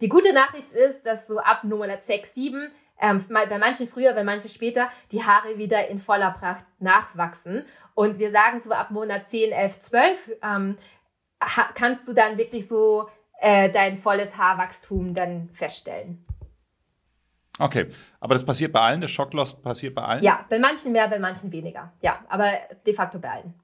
[0.00, 4.24] die gute Nachricht ist, dass so ab Monat 6, 7 ähm, bei manchen früher, bei
[4.24, 7.64] manchen später, die Haare wieder in voller Pracht nachwachsen.
[7.94, 10.76] Und wir sagen so ab Monat 10, 11, 12 ähm,
[11.74, 13.08] kannst du dann wirklich so
[13.40, 16.24] äh, dein volles Haarwachstum dann feststellen.
[17.58, 17.86] Okay,
[18.20, 20.22] aber das passiert bei allen, der Schocklost passiert bei allen?
[20.22, 21.92] Ja, bei manchen mehr, bei manchen weniger.
[22.02, 22.52] Ja, aber
[22.86, 23.54] de facto bei allen.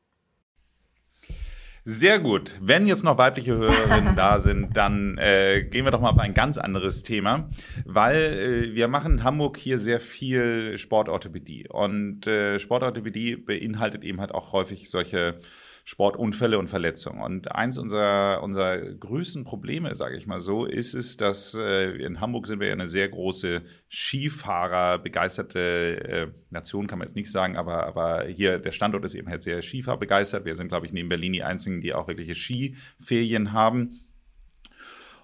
[1.85, 2.53] Sehr gut.
[2.61, 6.33] Wenn jetzt noch weibliche Hörerinnen da sind, dann äh, gehen wir doch mal auf ein
[6.33, 7.51] ganz anderes Thema,
[7.85, 14.21] weil äh, wir machen in Hamburg hier sehr viel Sportorthopädie und äh, Sportorthopädie beinhaltet eben
[14.21, 15.41] halt auch häufig solche
[15.85, 17.21] Sportunfälle und Verletzungen.
[17.21, 22.21] Und eins unserer, unserer größten Probleme, sage ich mal so, ist es, dass äh, in
[22.21, 25.61] Hamburg sind wir ja eine sehr große Skifahrer begeisterte
[26.09, 29.43] äh, Nation, kann man jetzt nicht sagen, aber, aber hier der Standort ist eben halt
[29.43, 30.45] sehr Skifahrer begeistert.
[30.45, 33.91] Wir sind, glaube ich, neben Berlin die einzigen, die auch wirkliche Skiferien haben.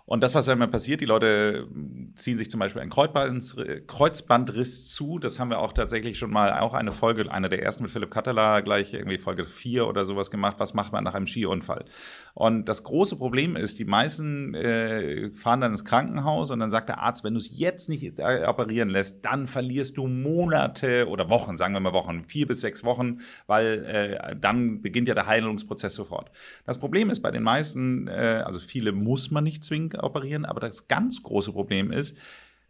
[0.08, 1.68] Und das, was ja immer passiert, die Leute
[2.16, 5.18] ziehen sich zum Beispiel einen Kreuzbandriss zu.
[5.18, 8.10] Das haben wir auch tatsächlich schon mal, auch eine Folge, eine der ersten mit Philipp
[8.10, 10.56] Katteler, gleich irgendwie Folge 4 oder sowas gemacht.
[10.60, 11.84] Was macht man nach einem Skiunfall?
[12.32, 16.88] Und das große Problem ist, die meisten äh, fahren dann ins Krankenhaus und dann sagt
[16.88, 21.28] der Arzt, wenn du es jetzt nicht äh, operieren lässt, dann verlierst du Monate oder
[21.28, 25.26] Wochen, sagen wir mal Wochen, vier bis sechs Wochen, weil äh, dann beginnt ja der
[25.26, 26.30] Heilungsprozess sofort.
[26.64, 30.44] Das Problem ist bei den meisten, äh, also viele muss man nicht zwingend operieren.
[30.44, 32.16] Aber das ganz große Problem ist,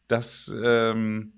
[0.09, 1.33] dass ähm,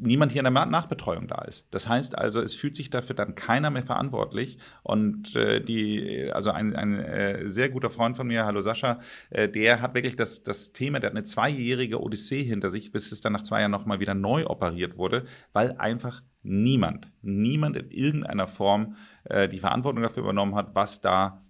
[0.00, 1.72] niemand hier in der Nachbetreuung da ist.
[1.72, 4.58] Das heißt also, es fühlt sich dafür dann keiner mehr verantwortlich.
[4.82, 9.48] Und äh, die, also ein, ein äh, sehr guter Freund von mir, hallo Sascha, äh,
[9.48, 13.20] der hat wirklich das, das Thema, der hat eine zweijährige Odyssee hinter sich, bis es
[13.20, 18.46] dann nach zwei Jahren nochmal wieder neu operiert wurde, weil einfach niemand, niemand in irgendeiner
[18.46, 21.42] Form äh, die Verantwortung dafür übernommen hat, was da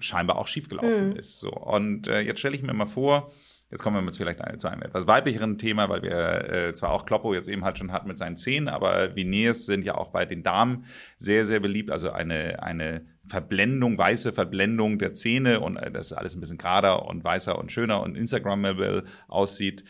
[0.00, 1.16] scheinbar auch schiefgelaufen mhm.
[1.16, 1.40] ist.
[1.40, 1.50] So.
[1.50, 3.30] Und äh, jetzt stelle ich mir mal vor,
[3.72, 7.06] Jetzt kommen wir jetzt vielleicht zu einem etwas weiblicheren Thema, weil wir äh, zwar auch
[7.06, 10.26] Kloppo jetzt eben halt schon hatten mit seinen Zähnen, aber Veneers sind ja auch bei
[10.26, 10.84] den Damen
[11.16, 11.90] sehr, sehr beliebt.
[11.90, 17.06] Also eine, eine Verblendung, weiße Verblendung der Zähne und äh, das alles ein bisschen gerader
[17.06, 19.84] und weißer und schöner und Instagrammable aussieht.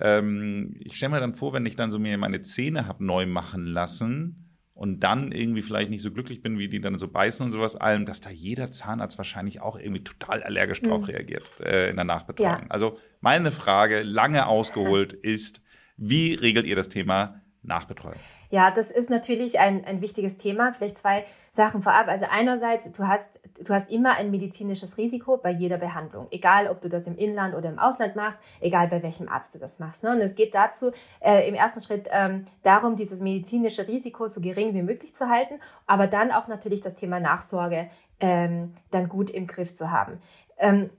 [0.00, 3.26] Ähm, ich stelle mir dann vor, wenn ich dann so mir meine Zähne habe neu
[3.26, 4.49] machen lassen,
[4.80, 7.76] und dann irgendwie vielleicht nicht so glücklich bin, wie die dann so beißen und sowas
[7.76, 11.08] allem, dass da jeder Zahnarzt wahrscheinlich auch irgendwie total allergisch drauf mhm.
[11.08, 12.62] reagiert äh, in der Nachbetreuung.
[12.62, 12.66] Ja.
[12.70, 15.62] Also meine Frage, lange ausgeholt, ist,
[15.98, 18.16] wie regelt ihr das Thema Nachbetreuung?
[18.50, 20.72] Ja, das ist natürlich ein, ein wichtiges Thema.
[20.72, 22.08] Vielleicht zwei Sachen vorab.
[22.08, 26.26] Also einerseits, du hast, du hast immer ein medizinisches Risiko bei jeder Behandlung.
[26.30, 29.58] Egal, ob du das im Inland oder im Ausland machst, egal bei welchem Arzt du
[29.58, 30.02] das machst.
[30.02, 30.10] Ne?
[30.10, 34.74] Und es geht dazu, äh, im ersten Schritt ähm, darum, dieses medizinische Risiko so gering
[34.74, 37.88] wie möglich zu halten, aber dann auch natürlich das Thema Nachsorge
[38.20, 40.20] ähm, dann gut im Griff zu haben.
[40.58, 40.90] Ähm,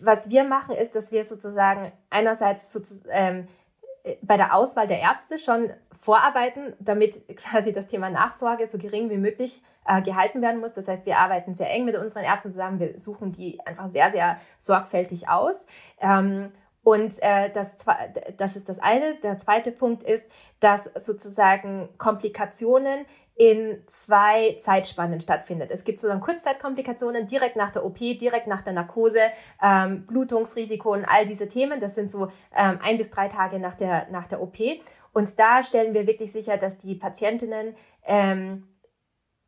[0.00, 3.48] was wir machen, ist, dass wir sozusagen einerseits sozusagen, ähm,
[4.22, 9.16] bei der Auswahl der Ärzte schon vorarbeiten, damit quasi das Thema Nachsorge so gering wie
[9.16, 10.72] möglich äh, gehalten werden muss.
[10.72, 12.80] Das heißt, wir arbeiten sehr eng mit unseren Ärzten zusammen.
[12.80, 15.66] Wir suchen die einfach sehr, sehr sorgfältig aus.
[16.00, 16.52] Ähm,
[16.84, 17.76] und äh, das,
[18.36, 19.14] das ist das eine.
[19.22, 20.26] Der zweite Punkt ist,
[20.58, 25.70] dass sozusagen Komplikationen in zwei Zeitspannen stattfindet.
[25.70, 29.20] Es gibt sozusagen Kurzzeitkomplikationen direkt nach der OP, direkt nach der Narkose,
[29.62, 31.80] ähm, Blutungsrisiko und all diese Themen.
[31.80, 34.58] Das sind so ähm, ein bis drei Tage nach der, nach der OP.
[35.12, 38.68] Und da stellen wir wirklich sicher, dass die Patientinnen ähm,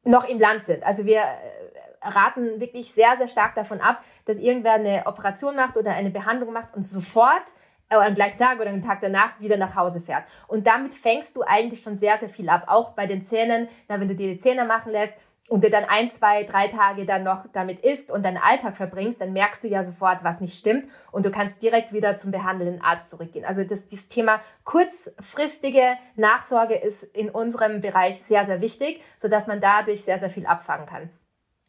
[0.03, 0.83] noch im Land sind.
[0.85, 5.77] Also wir äh, raten wirklich sehr, sehr stark davon ab, dass irgendwer eine Operation macht
[5.77, 7.45] oder eine Behandlung macht und sofort
[7.91, 10.25] äh, am gleichen Tag oder am Tag danach wieder nach Hause fährt.
[10.49, 12.65] Und damit fängst du eigentlich schon sehr, sehr viel ab.
[12.67, 15.15] Auch bei den Zähnen, na, wenn du dir die Zähne machen lässt,
[15.49, 19.21] und du dann ein, zwei, drei Tage dann noch damit isst und deinen Alltag verbringst,
[19.21, 22.81] dann merkst du ja sofort, was nicht stimmt und du kannst direkt wieder zum behandelnden
[22.81, 23.45] Arzt zurückgehen.
[23.45, 29.61] Also das, das Thema kurzfristige Nachsorge ist in unserem Bereich sehr, sehr wichtig, sodass man
[29.61, 31.11] dadurch sehr, sehr viel abfangen kann.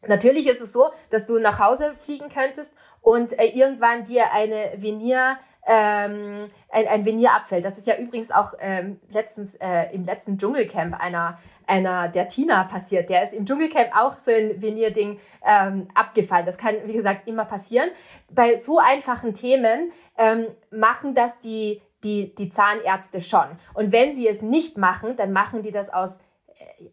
[0.06, 2.72] Natürlich ist es so, dass du nach Hause fliegen könntest
[3.06, 7.64] und äh, irgendwann dir eine Venier ähm, ein, ein Venier abfällt.
[7.64, 11.38] Das ist ja übrigens auch ähm, letztens äh, im letzten Dschungelcamp einer
[11.68, 13.08] einer der Tina passiert.
[13.08, 16.46] Der ist im Dschungelcamp auch so ein Venier-Ding ähm, abgefallen.
[16.46, 17.90] Das kann, wie gesagt, immer passieren.
[18.28, 23.46] Bei so einfachen Themen ähm, machen das die, die, die Zahnärzte schon.
[23.74, 26.10] Und wenn sie es nicht machen, dann machen die das aus
[26.58, 26.84] äh,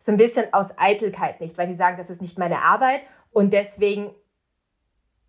[0.00, 3.52] so ein bisschen aus Eitelkeit nicht, weil sie sagen, das ist nicht meine Arbeit und
[3.52, 4.12] deswegen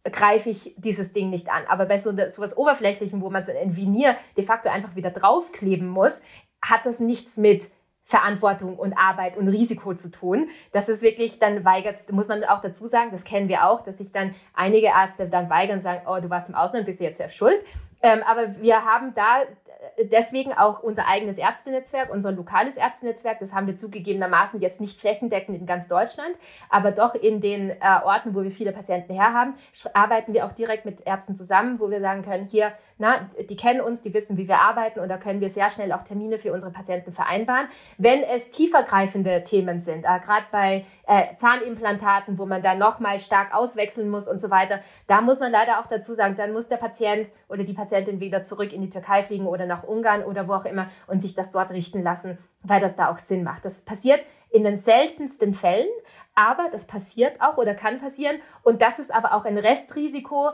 [0.04, 1.64] greife ich dieses Ding nicht an.
[1.68, 5.12] Aber bei so, so was Oberflächlichem, wo man so ein Venier de facto einfach wieder
[5.12, 6.22] draufkleben muss,
[6.62, 7.70] hat das nichts mit
[8.10, 10.50] Verantwortung und Arbeit und Risiko zu tun.
[10.72, 14.00] Das ist wirklich, dann weigert, muss man auch dazu sagen, das kennen wir auch, dass
[14.00, 17.04] sich dann einige Ärzte dann weigern und sagen, oh, du warst im Ausland, bist du
[17.04, 17.64] jetzt selbst schuld.
[18.02, 19.42] Ähm, aber wir haben da
[20.04, 23.40] deswegen auch unser eigenes Ärztenetzwerk, unser lokales Ärztenetzwerk.
[23.40, 26.36] Das haben wir zugegebenermaßen jetzt nicht flächendeckend in ganz Deutschland,
[26.70, 29.56] aber doch in den äh, Orten, wo wir viele Patienten herhaben,
[29.94, 33.80] arbeiten wir auch direkt mit Ärzten zusammen, wo wir sagen können, hier, na, die kennen
[33.80, 36.52] uns, die wissen, wie wir arbeiten und da können wir sehr schnell auch Termine für
[36.52, 37.68] unsere Patienten vereinbaren.
[37.98, 43.56] Wenn es tiefergreifende Themen sind, äh, gerade bei äh, Zahnimplantaten, wo man da nochmal stark
[43.56, 46.76] auswechseln muss und so weiter, da muss man leider auch dazu sagen, dann muss der
[46.76, 50.54] Patient oder die Patientin wieder zurück in die Türkei fliegen oder nach Ungarn oder wo
[50.54, 53.64] auch immer und sich das dort richten lassen, weil das da auch Sinn macht.
[53.64, 55.88] Das passiert in den seltensten Fällen,
[56.36, 60.52] aber das passiert auch oder kann passieren und das ist aber auch ein Restrisiko,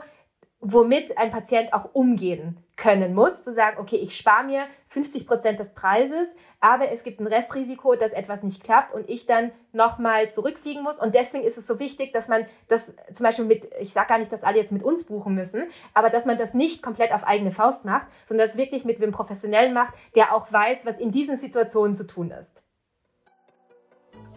[0.72, 5.60] womit ein Patient auch umgehen können muss, zu sagen, okay, ich spare mir 50 Prozent
[5.60, 6.28] des Preises,
[6.60, 10.98] aber es gibt ein Restrisiko, dass etwas nicht klappt und ich dann nochmal zurückfliegen muss.
[10.98, 14.18] Und deswegen ist es so wichtig, dass man das zum Beispiel mit, ich sage gar
[14.18, 17.24] nicht, dass alle jetzt mit uns buchen müssen, aber dass man das nicht komplett auf
[17.24, 21.12] eigene Faust macht, sondern das wirklich mit wem Professionellen macht, der auch weiß, was in
[21.12, 22.62] diesen Situationen zu tun ist.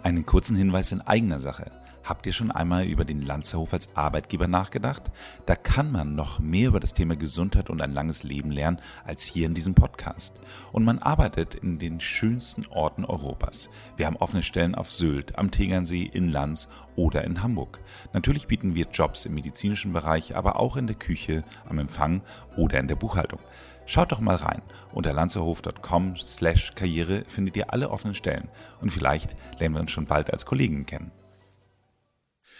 [0.03, 1.71] Einen kurzen Hinweis in eigener Sache.
[2.03, 5.03] Habt ihr schon einmal über den Lanzerhof als Arbeitgeber nachgedacht?
[5.45, 9.23] Da kann man noch mehr über das Thema Gesundheit und ein langes Leben lernen als
[9.23, 10.39] hier in diesem Podcast.
[10.71, 13.69] Und man arbeitet in den schönsten Orten Europas.
[13.97, 17.79] Wir haben offene Stellen auf Sylt, am Tegernsee, in Lanz oder in Hamburg.
[18.13, 22.21] Natürlich bieten wir Jobs im medizinischen Bereich, aber auch in der Küche, am Empfang
[22.57, 23.39] oder in der Buchhaltung.
[23.85, 24.61] Schaut doch mal rein.
[24.91, 28.47] Unter lanzerhof.com slash Karriere findet ihr alle offenen Stellen
[28.81, 31.11] und vielleicht lernen wir uns schon bald als Kollegen kennen.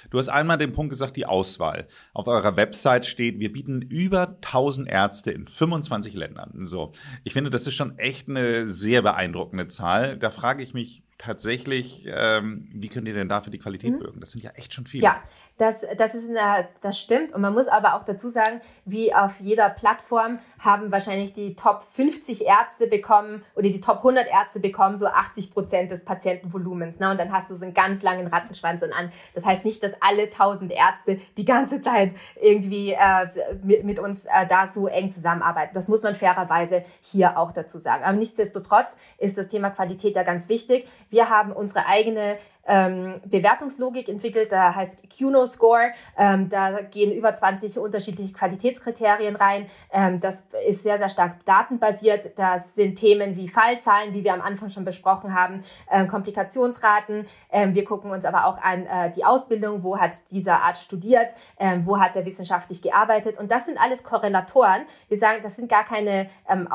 [0.09, 1.87] Du hast einmal den Punkt gesagt, die Auswahl.
[2.13, 6.65] Auf eurer Website steht, wir bieten über 1000 Ärzte in 25 Ländern.
[6.65, 6.91] So.
[7.23, 10.17] Ich finde, das ist schon echt eine sehr beeindruckende Zahl.
[10.17, 13.99] Da frage ich mich tatsächlich, ähm, wie könnt ihr denn dafür die Qualität mhm.
[13.99, 14.19] bürgen?
[14.21, 15.03] Das sind ja echt schon viele.
[15.03, 15.23] Ja,
[15.59, 17.33] das, das, ist eine, das stimmt.
[17.33, 21.83] Und man muss aber auch dazu sagen, wie auf jeder Plattform haben wahrscheinlich die Top
[21.89, 26.99] 50 Ärzte bekommen oder die Top 100 Ärzte bekommen so 80 Prozent des Patientenvolumens.
[26.99, 27.11] Ne?
[27.11, 29.11] Und dann hast du so einen ganz langen Rattenschwanz an.
[29.35, 33.27] Das heißt nicht, dass alle 1000 Ärzte die ganze Zeit irgendwie äh,
[33.61, 35.73] mit, mit uns äh, da so eng zusammenarbeiten.
[35.73, 38.05] Das muss man fairerweise hier auch dazu sagen.
[38.05, 40.87] Aber nichtsdestotrotz ist das Thema Qualität ja ganz wichtig.
[41.09, 42.37] Wir haben unsere eigene
[42.69, 45.91] ähm, Bewertungslogik entwickelt, da heißt QNO-Score.
[46.17, 49.65] Ähm, da gehen über 20 unterschiedliche Qualitätskriterien rein.
[49.91, 52.37] Ähm, das ist sehr, sehr stark datenbasiert.
[52.37, 57.25] Das sind Themen wie Fallzahlen, wie wir am Anfang schon besprochen haben, äh, Komplikationsraten.
[57.51, 61.33] Ähm, wir gucken uns aber auch an äh, die Ausbildung, wo hat dieser Arzt studiert,
[61.57, 63.39] ähm, wo hat er wissenschaftlich gearbeitet.
[63.39, 64.83] Und das sind alles Korrelatoren.
[65.07, 66.69] Wir sagen, das sind gar keine, ähm,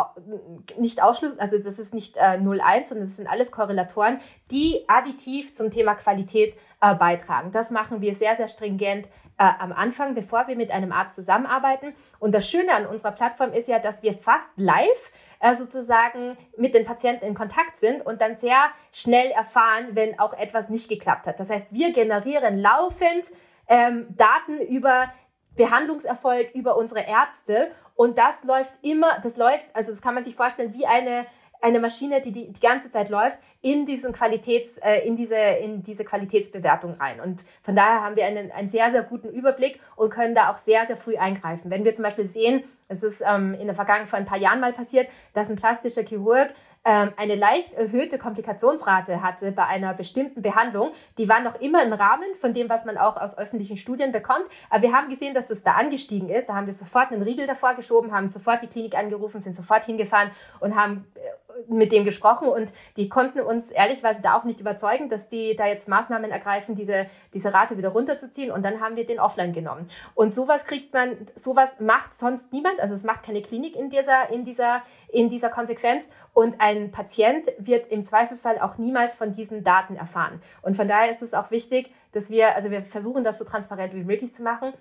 [0.76, 4.18] nicht Ausschluss, also das ist nicht äh, 0,1, sondern das sind alles Korrelatoren,
[4.50, 7.52] die additiv zum Thema Qualität äh, beitragen.
[7.52, 9.08] Das machen wir sehr, sehr stringent
[9.38, 11.94] äh, am Anfang, bevor wir mit einem Arzt zusammenarbeiten.
[12.18, 16.74] Und das Schöne an unserer Plattform ist ja, dass wir fast live äh, sozusagen mit
[16.74, 21.26] den Patienten in Kontakt sind und dann sehr schnell erfahren, wenn auch etwas nicht geklappt
[21.26, 21.38] hat.
[21.38, 23.26] Das heißt, wir generieren laufend
[23.68, 25.12] ähm, Daten über
[25.56, 30.34] Behandlungserfolg, über unsere Ärzte und das läuft immer, das läuft, also das kann man sich
[30.34, 31.26] vorstellen, wie eine
[31.64, 35.82] eine Maschine, die, die die ganze Zeit läuft, in diesen Qualitäts, äh, in diese, in
[35.82, 37.20] diese Qualitätsbewertung rein.
[37.20, 40.58] Und von daher haben wir einen, einen sehr, sehr guten Überblick und können da auch
[40.58, 41.70] sehr, sehr früh eingreifen.
[41.70, 44.60] Wenn wir zum Beispiel sehen, es ist ähm, in der Vergangenheit vor ein paar Jahren
[44.60, 46.50] mal passiert, dass ein plastischer Chirurg
[46.84, 50.92] ähm, eine leicht erhöhte Komplikationsrate hatte bei einer bestimmten Behandlung.
[51.16, 54.44] Die war noch immer im Rahmen von dem, was man auch aus öffentlichen Studien bekommt.
[54.68, 56.48] Aber wir haben gesehen, dass es da angestiegen ist.
[56.48, 59.86] Da haben wir sofort einen Riegel davor geschoben, haben sofort die Klinik angerufen, sind sofort
[59.86, 61.20] hingefahren und haben äh,
[61.68, 65.66] mit dem gesprochen und die konnten uns ehrlichweise da auch nicht überzeugen, dass die da
[65.66, 69.88] jetzt Maßnahmen ergreifen, diese, diese Rate wieder runterzuziehen und dann haben wir den offline genommen.
[70.14, 74.30] Und sowas kriegt man, sowas macht sonst niemand, also es macht keine Klinik in dieser,
[74.30, 79.64] in dieser, in dieser Konsequenz und ein Patient wird im Zweifelsfall auch niemals von diesen
[79.64, 80.42] Daten erfahren.
[80.62, 83.94] Und von daher ist es auch wichtig, dass wir, also wir versuchen das so transparent
[83.94, 84.72] wie möglich zu machen,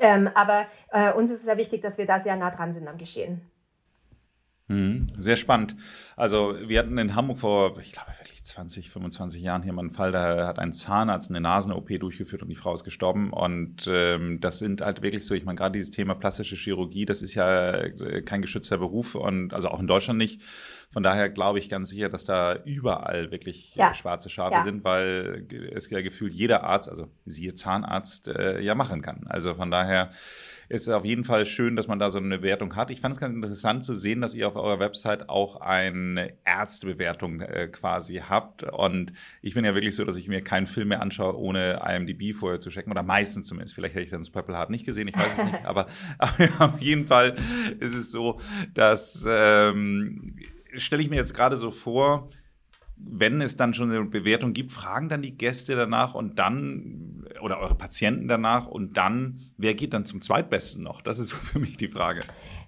[0.00, 2.86] ähm, aber äh, uns ist es sehr wichtig, dass wir da sehr nah dran sind
[2.88, 3.50] am Geschehen.
[4.68, 5.76] Mhm, sehr spannend.
[6.14, 9.90] Also wir hatten in Hamburg vor, ich glaube wirklich 20, 25 Jahren hier mal einen
[9.90, 13.32] Fall, da hat ein Zahnarzt eine Nasen-OP durchgeführt und die Frau ist gestorben.
[13.32, 17.22] Und ähm, das sind halt wirklich so, ich meine, gerade dieses Thema plastische Chirurgie, das
[17.22, 20.42] ist ja äh, kein geschützter Beruf und also auch in Deutschland nicht.
[20.90, 23.92] Von daher glaube ich ganz sicher, dass da überall wirklich ja.
[23.94, 24.62] schwarze Schafe ja.
[24.62, 29.26] sind, weil es ja gefühlt jeder Arzt, also siehe Zahnarzt, äh, ja machen kann.
[29.28, 30.10] Also von daher
[30.68, 32.90] ist auf jeden Fall schön, dass man da so eine Bewertung hat.
[32.90, 37.40] Ich fand es ganz interessant zu sehen, dass ihr auf eurer Website auch eine Ärztebewertung
[37.40, 38.64] äh, quasi habt.
[38.64, 42.34] Und ich bin ja wirklich so, dass ich mir keinen Film mehr anschaue, ohne IMDb
[42.34, 42.92] vorher zu checken.
[42.92, 43.74] Oder meistens zumindest.
[43.74, 45.58] Vielleicht hätte ich dann das Purple Heart nicht gesehen, ich weiß es nicht.
[45.64, 45.86] Aber,
[46.18, 47.34] aber auf jeden Fall
[47.80, 48.40] ist es so,
[48.74, 50.26] dass ähm,
[50.74, 52.28] stelle ich mir jetzt gerade so vor,
[52.96, 57.58] wenn es dann schon eine Bewertung gibt, fragen dann die Gäste danach und dann oder
[57.60, 61.02] eure Patienten danach und dann, wer geht dann zum Zweitbesten noch?
[61.02, 62.22] Das ist so für mich die Frage.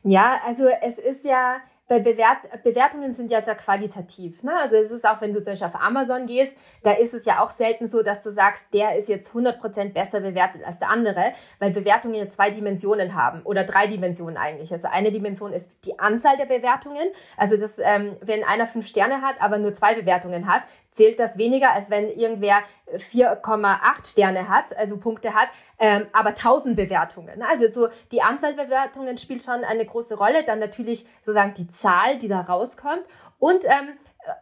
[0.04, 1.58] Ja, also es ist ja,
[1.90, 4.44] bei Bewert Bewertungen sind ja sehr qualitativ.
[4.44, 4.52] Ne?
[4.56, 7.42] Also es ist auch, wenn du zum Beispiel auf Amazon gehst, da ist es ja
[7.42, 11.32] auch selten so, dass du sagst, der ist jetzt 100% besser bewertet als der andere,
[11.58, 14.70] weil Bewertungen ja zwei Dimensionen haben oder drei Dimensionen eigentlich.
[14.72, 17.08] Also eine Dimension ist die Anzahl der Bewertungen.
[17.36, 20.62] Also das, ähm, wenn einer fünf Sterne hat, aber nur zwei Bewertungen hat,
[20.92, 22.58] zählt das weniger, als wenn irgendwer
[22.94, 25.48] 4,8 Sterne hat, also Punkte hat,
[25.80, 27.42] ähm, aber 1000 Bewertungen.
[27.42, 30.44] Also so die Anzahl Bewertungen spielt schon eine große Rolle.
[30.44, 33.02] Dann natürlich sozusagen die Zahl, die da rauskommt.
[33.38, 33.96] Und ähm,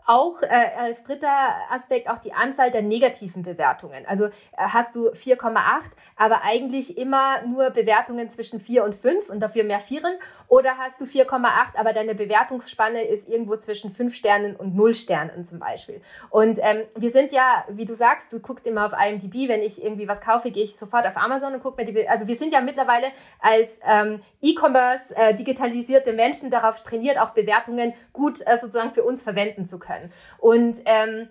[0.07, 4.05] auch äh, als dritter Aspekt auch die Anzahl der negativen Bewertungen.
[4.07, 5.83] Also äh, hast du 4,8,
[6.17, 10.15] aber eigentlich immer nur Bewertungen zwischen 4 und 5 und dafür mehr Vieren.
[10.49, 15.45] Oder hast du 4,8, aber deine Bewertungsspanne ist irgendwo zwischen 5 Sternen und 0 Sternen
[15.45, 16.01] zum Beispiel.
[16.31, 19.83] Und ähm, wir sind ja, wie du sagst, du guckst immer auf IMDb, wenn ich
[19.83, 22.37] irgendwie was kaufe, gehe ich sofort auf Amazon und gucke mir die, Be also wir
[22.37, 23.09] sind ja mittlerweile
[23.41, 29.23] als ähm, E-Commerce äh, digitalisierte Menschen darauf trainiert, auch Bewertungen gut äh, sozusagen für uns
[29.23, 30.13] verwenden zu können.
[30.39, 31.29] Und ähm,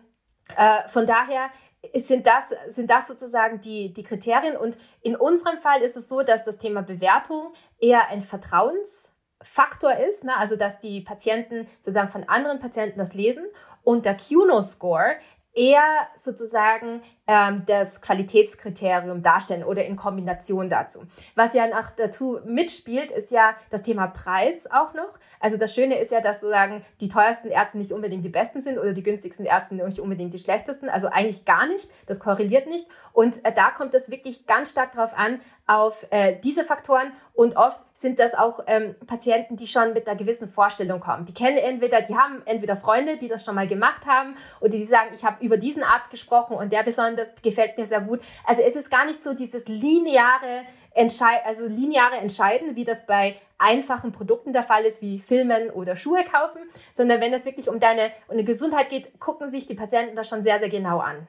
[0.56, 1.50] äh, von daher
[1.96, 4.58] sind das, sind das sozusagen die, die Kriterien.
[4.58, 10.24] Und in unserem Fall ist es so, dass das Thema Bewertung eher ein Vertrauensfaktor ist,
[10.24, 10.36] ne?
[10.38, 13.46] also dass die Patienten sozusagen von anderen Patienten das lesen.
[13.84, 15.16] Und der QNO-Score
[15.54, 21.02] eher sozusagen ähm, das Qualitätskriterium darstellen oder in Kombination dazu.
[21.36, 25.20] Was ja noch dazu mitspielt, ist ja das Thema Preis auch noch.
[25.40, 28.78] Also das Schöne ist ja, dass sozusagen die teuersten Ärzte nicht unbedingt die besten sind
[28.78, 30.90] oder die günstigsten Ärzte nicht unbedingt die schlechtesten.
[30.90, 31.90] Also eigentlich gar nicht.
[32.06, 32.88] Das korreliert nicht.
[33.14, 37.12] Und äh, da kommt es wirklich ganz stark darauf an, auf äh, diese Faktoren.
[37.34, 41.26] Und oft sind das auch ähm, Patienten, die schon mit einer gewissen Vorstellung kommen.
[41.26, 44.86] Die kennen entweder, die haben entweder Freunde, die das schon mal gemacht haben, oder die
[44.86, 48.22] sagen, ich habe über diesen Arzt gesprochen und der besonders gefällt mir sehr gut.
[48.46, 53.36] Also es ist gar nicht so dieses lineare Entschei also lineare Entscheiden, wie das bei
[53.60, 56.62] einfachen Produkten der Fall ist, wie Filmen oder Schuhe kaufen,
[56.94, 60.28] sondern wenn es wirklich um deine, um eine Gesundheit geht, gucken sich die Patienten das
[60.28, 61.28] schon sehr, sehr genau an.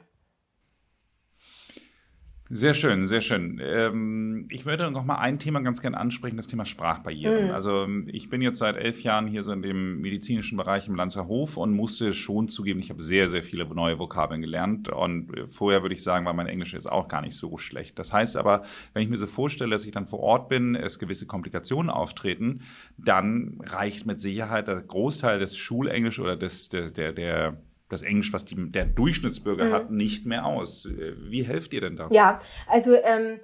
[2.51, 3.61] Sehr schön, sehr schön.
[3.63, 7.47] Ähm, ich würde noch mal ein Thema ganz gerne ansprechen, das Thema Sprachbarrieren.
[7.47, 7.51] Mhm.
[7.51, 11.59] Also ich bin jetzt seit elf Jahren hier so in dem medizinischen Bereich im Lanzerhof
[11.59, 14.89] und musste schon zugeben, ich habe sehr, sehr viele neue Vokabeln gelernt.
[14.89, 17.99] Und vorher würde ich sagen, war mein Englisch jetzt auch gar nicht so schlecht.
[17.99, 18.63] Das heißt aber,
[18.95, 22.63] wenn ich mir so vorstelle, dass ich dann vor Ort bin, es gewisse Komplikationen auftreten,
[22.97, 27.59] dann reicht mit Sicherheit der Großteil des Schulenglisch oder des, der, der, der
[27.89, 29.73] das Englisch, was die, der Durchschnittsbürger mhm.
[29.73, 30.89] hat, nicht mehr aus.
[30.89, 32.09] Wie helft ihr denn da?
[32.11, 33.41] Ja, also ähm,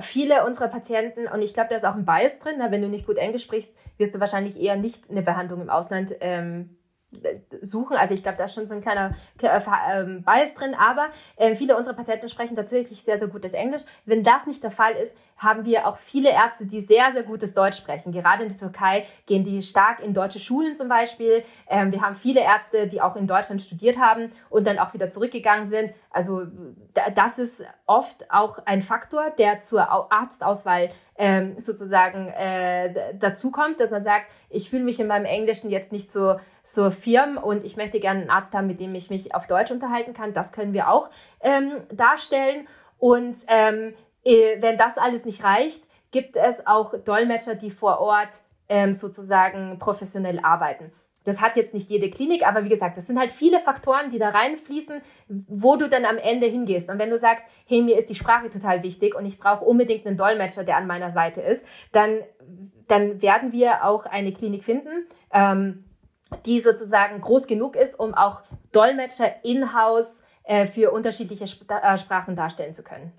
[0.00, 2.88] viele unserer Patienten, und ich glaube, da ist auch ein Bias drin, na, wenn du
[2.88, 6.76] nicht gut Englisch sprichst, wirst du wahrscheinlich eher nicht eine Behandlung im Ausland ähm,
[7.60, 7.96] suchen.
[7.96, 9.60] Also ich glaube, da ist schon so ein kleiner äh,
[9.92, 13.82] ähm, Bias drin, aber äh, viele unserer Patienten sprechen tatsächlich sehr, sehr gutes Englisch.
[14.04, 17.54] Wenn das nicht der Fall ist, haben wir auch viele Ärzte, die sehr, sehr gutes
[17.54, 18.12] Deutsch sprechen.
[18.12, 21.42] Gerade in der Türkei gehen die stark in deutsche Schulen zum Beispiel.
[21.66, 25.10] Ähm, wir haben viele Ärzte, die auch in Deutschland studiert haben und dann auch wieder
[25.10, 25.92] zurückgegangen sind.
[26.10, 26.42] Also
[27.14, 33.90] das ist oft auch ein Faktor, der zur Arztauswahl ähm, sozusagen äh, dazu kommt, dass
[33.90, 36.36] man sagt, ich fühle mich in meinem Englischen jetzt nicht so
[36.74, 39.70] so firm und ich möchte gerne einen Arzt haben, mit dem ich mich auf Deutsch
[39.70, 40.32] unterhalten kann.
[40.32, 41.10] Das können wir auch
[41.40, 42.66] ähm, darstellen.
[42.98, 43.94] Und ähm,
[44.24, 48.30] äh, wenn das alles nicht reicht, gibt es auch Dolmetscher, die vor Ort
[48.68, 50.92] ähm, sozusagen professionell arbeiten.
[51.24, 54.18] Das hat jetzt nicht jede Klinik, aber wie gesagt, das sind halt viele Faktoren, die
[54.18, 56.88] da reinfließen, wo du dann am Ende hingehst.
[56.88, 60.06] Und wenn du sagst, hey, mir ist die Sprache total wichtig und ich brauche unbedingt
[60.06, 62.20] einen Dolmetscher, der an meiner Seite ist, dann,
[62.88, 65.84] dann werden wir auch eine Klinik finden, ähm,
[66.46, 72.36] die sozusagen groß genug ist, um auch Dolmetscher in-house äh, für unterschiedliche Sp äh, Sprachen
[72.36, 73.12] darstellen zu können.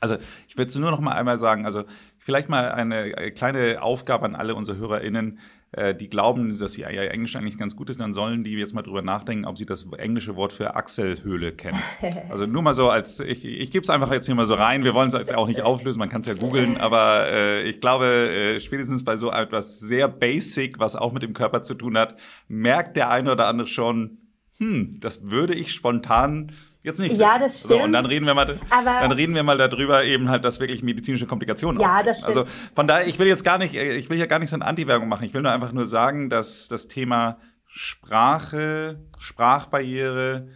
[0.00, 0.16] Also
[0.48, 1.84] ich würde nur noch mal einmal sagen, also
[2.18, 5.38] vielleicht mal eine kleine Aufgabe an alle unsere HörerInnen,
[5.76, 8.82] äh, die glauben, dass ihr Englisch eigentlich ganz gut ist, dann sollen die jetzt mal
[8.82, 11.80] drüber nachdenken, ob sie das englische Wort für Achselhöhle kennen.
[12.30, 14.84] Also nur mal so als, ich, ich gebe es einfach jetzt hier mal so rein,
[14.84, 17.80] wir wollen es jetzt auch nicht auflösen, man kann es ja googeln, aber äh, ich
[17.80, 21.98] glaube, äh, spätestens bei so etwas sehr basic, was auch mit dem Körper zu tun
[21.98, 22.16] hat,
[22.48, 24.18] merkt der eine oder andere schon,
[24.58, 26.52] hm, das würde ich spontan
[26.84, 27.40] jetzt nicht ja, wissen.
[27.40, 27.72] das stimmt.
[27.72, 30.60] So, und dann reden wir mal, aber dann reden wir mal darüber eben halt, dass
[30.60, 32.06] wirklich medizinische Komplikationen Ja, auftreten.
[32.06, 32.36] das stimmt.
[32.36, 32.44] Also
[32.76, 35.08] von daher, ich will jetzt gar nicht, ich will ja gar nicht so eine Anti-Werbung
[35.08, 35.24] machen.
[35.24, 40.46] Ich will nur einfach nur sagen, dass das Thema Sprache, Sprachbarriere,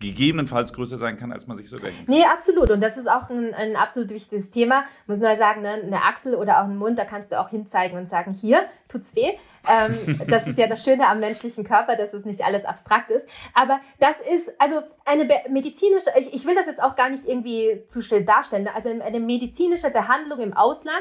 [0.00, 2.08] gegebenenfalls größer sein kann, als man sich so denkt.
[2.08, 2.70] Nee, absolut.
[2.70, 4.84] Und das ist auch ein, ein absolut wichtiges Thema.
[5.06, 7.96] Muss nur sagen, ne, eine Achsel oder auch ein Mund, da kannst du auch hinzeigen
[7.96, 9.30] und sagen, hier, tut's weh.
[9.68, 13.28] Ähm, das ist ja das Schöne am menschlichen Körper, dass es nicht alles abstrakt ist.
[13.54, 17.84] Aber das ist, also eine medizinische, ich, ich will das jetzt auch gar nicht irgendwie
[17.86, 18.68] zu still darstellen.
[18.72, 20.96] Also eine medizinische Behandlung im Ausland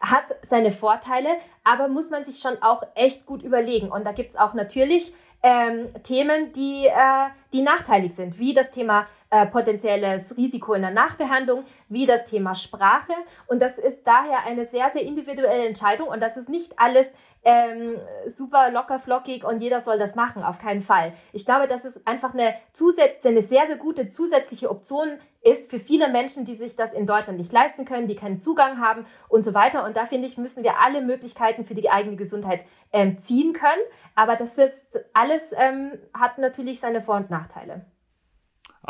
[0.00, 1.28] hat seine Vorteile,
[1.62, 3.90] aber muss man sich schon auch echt gut überlegen.
[3.90, 9.06] Und da gibt's auch natürlich ähm, Themen, die, äh, die nachteilig sind, wie das Thema
[9.30, 13.12] äh, potenzielles Risiko in der Nachbehandlung, wie das Thema Sprache.
[13.46, 17.98] Und das ist daher eine sehr, sehr individuelle Entscheidung und das ist nicht alles ähm,
[18.26, 21.12] super locker flockig und jeder soll das machen, auf keinen Fall.
[21.32, 25.78] Ich glaube, dass es einfach eine zusätzliche, eine sehr, sehr gute zusätzliche Option ist für
[25.78, 29.42] viele Menschen, die sich das in Deutschland nicht leisten können, die keinen Zugang haben und
[29.42, 29.84] so weiter.
[29.84, 32.62] Und da finde ich, müssen wir alle Möglichkeiten für die eigene Gesundheit
[32.92, 33.82] ähm, ziehen können.
[34.14, 37.86] Aber das ist alles ähm, hat natürlich seine Vor- und Nachteile.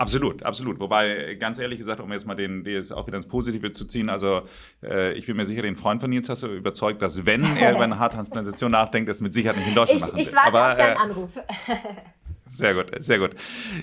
[0.01, 0.81] Absolut, absolut.
[0.81, 4.09] Wobei, ganz ehrlich gesagt, um jetzt mal den, das auch wieder ins Positive zu ziehen,
[4.09, 4.41] also
[4.83, 7.73] äh, ich bin mir sicher, den Freund von Nils hast du überzeugt, dass wenn er
[7.75, 10.23] über eine Haartransplantation nachdenkt, es mit Sicherheit nicht in Deutschland ich, machen will.
[10.23, 11.31] Ich warte Aber, auf deinen äh, Anruf.
[12.51, 13.37] Sehr gut, sehr gut.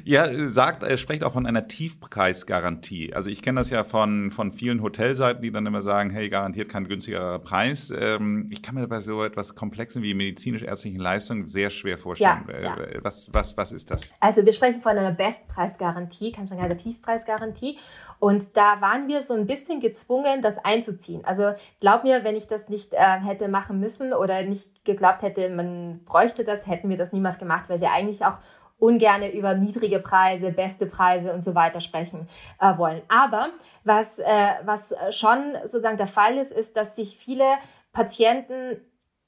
[0.03, 3.13] Ja, sagt, er spricht auch von einer Tiefpreisgarantie.
[3.13, 6.67] Also ich kenne das ja von, von vielen Hotelseiten, die dann immer sagen, hey, garantiert
[6.67, 7.93] kein günstigerer Preis.
[7.97, 12.43] Ähm, ich kann mir bei so etwas Komplexen wie medizinisch-ärztlichen Leistungen sehr schwer vorstellen.
[12.49, 12.77] Ja, ja.
[12.77, 14.13] Äh, was, was, was ist das?
[14.19, 17.77] Also wir sprechen von einer Bestpreisgarantie, kann schon sagen, Tiefpreisgarantie.
[18.19, 21.23] Und da waren wir so ein bisschen gezwungen, das einzuziehen.
[21.23, 25.49] Also glaub mir, wenn ich das nicht äh, hätte machen müssen oder nicht geglaubt hätte,
[25.49, 28.39] man bräuchte das, hätten wir das niemals gemacht, weil wir eigentlich auch
[28.79, 32.27] ungerne über niedrige Preise, beste Preise und so weiter sprechen
[32.59, 33.01] äh, wollen.
[33.07, 33.49] Aber
[33.83, 34.25] was, äh,
[34.65, 37.45] was schon sozusagen der Fall ist, ist, dass sich viele
[37.91, 38.79] Patienten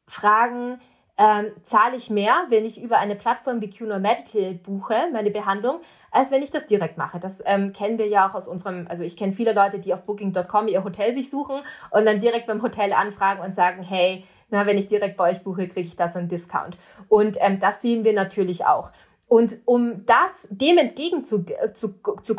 [0.08, 0.80] fragen,
[1.20, 5.82] ähm, zahle ich mehr, wenn ich über eine Plattform wie QNO Medical buche, meine Behandlung,
[6.12, 7.20] als wenn ich das direkt mache.
[7.20, 10.04] Das ähm, kennen wir ja auch aus unserem, also ich kenne viele Leute, die auf
[10.04, 11.60] Booking.com ihr Hotel sich suchen
[11.92, 15.44] und dann direkt beim Hotel anfragen und sagen, hey, na, wenn ich direkt bei euch
[15.44, 16.78] buche, kriege ich das einen Discount.
[17.10, 18.92] Und ähm, das sehen wir natürlich auch.
[19.30, 22.36] Und um das dem entgegenzukommen zu, zu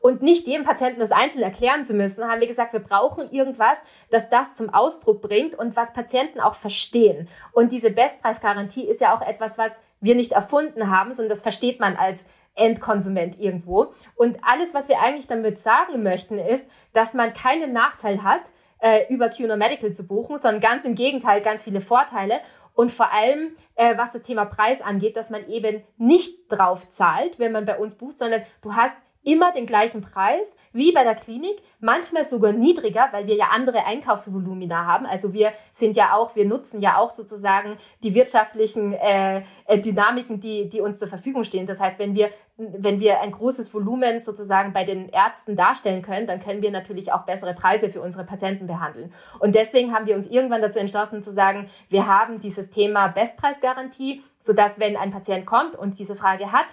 [0.00, 3.78] und nicht jedem Patienten das einzeln erklären zu müssen, haben wir gesagt, wir brauchen irgendwas,
[4.10, 7.28] das das zum Ausdruck bringt und was Patienten auch verstehen.
[7.52, 11.80] Und diese Bestpreisgarantie ist ja auch etwas, was wir nicht erfunden haben, sondern das versteht
[11.80, 13.94] man als Endkonsument irgendwo.
[14.14, 18.42] Und alles, was wir eigentlich damit sagen möchten, ist, dass man keinen Nachteil hat,
[18.80, 22.40] äh, über QNO Medical zu buchen, sondern ganz im Gegenteil, ganz viele Vorteile.
[22.78, 27.40] Und vor allem, äh, was das Thema Preis angeht, dass man eben nicht drauf zahlt,
[27.40, 28.94] wenn man bei uns bucht, sondern du hast
[29.28, 33.84] immer den gleichen Preis wie bei der Klinik, manchmal sogar niedriger, weil wir ja andere
[33.84, 35.06] Einkaufsvolumina haben.
[35.06, 40.40] Also wir sind ja auch, wir nutzen ja auch sozusagen die wirtschaftlichen äh, äh, Dynamiken,
[40.40, 41.66] die, die uns zur Verfügung stehen.
[41.66, 46.26] Das heißt, wenn wir, wenn wir ein großes Volumen sozusagen bei den Ärzten darstellen können,
[46.26, 49.12] dann können wir natürlich auch bessere Preise für unsere Patienten behandeln.
[49.40, 54.22] Und deswegen haben wir uns irgendwann dazu entschlossen zu sagen, wir haben dieses Thema Bestpreisgarantie,
[54.38, 56.66] sodass wenn ein Patient kommt und diese Frage hat,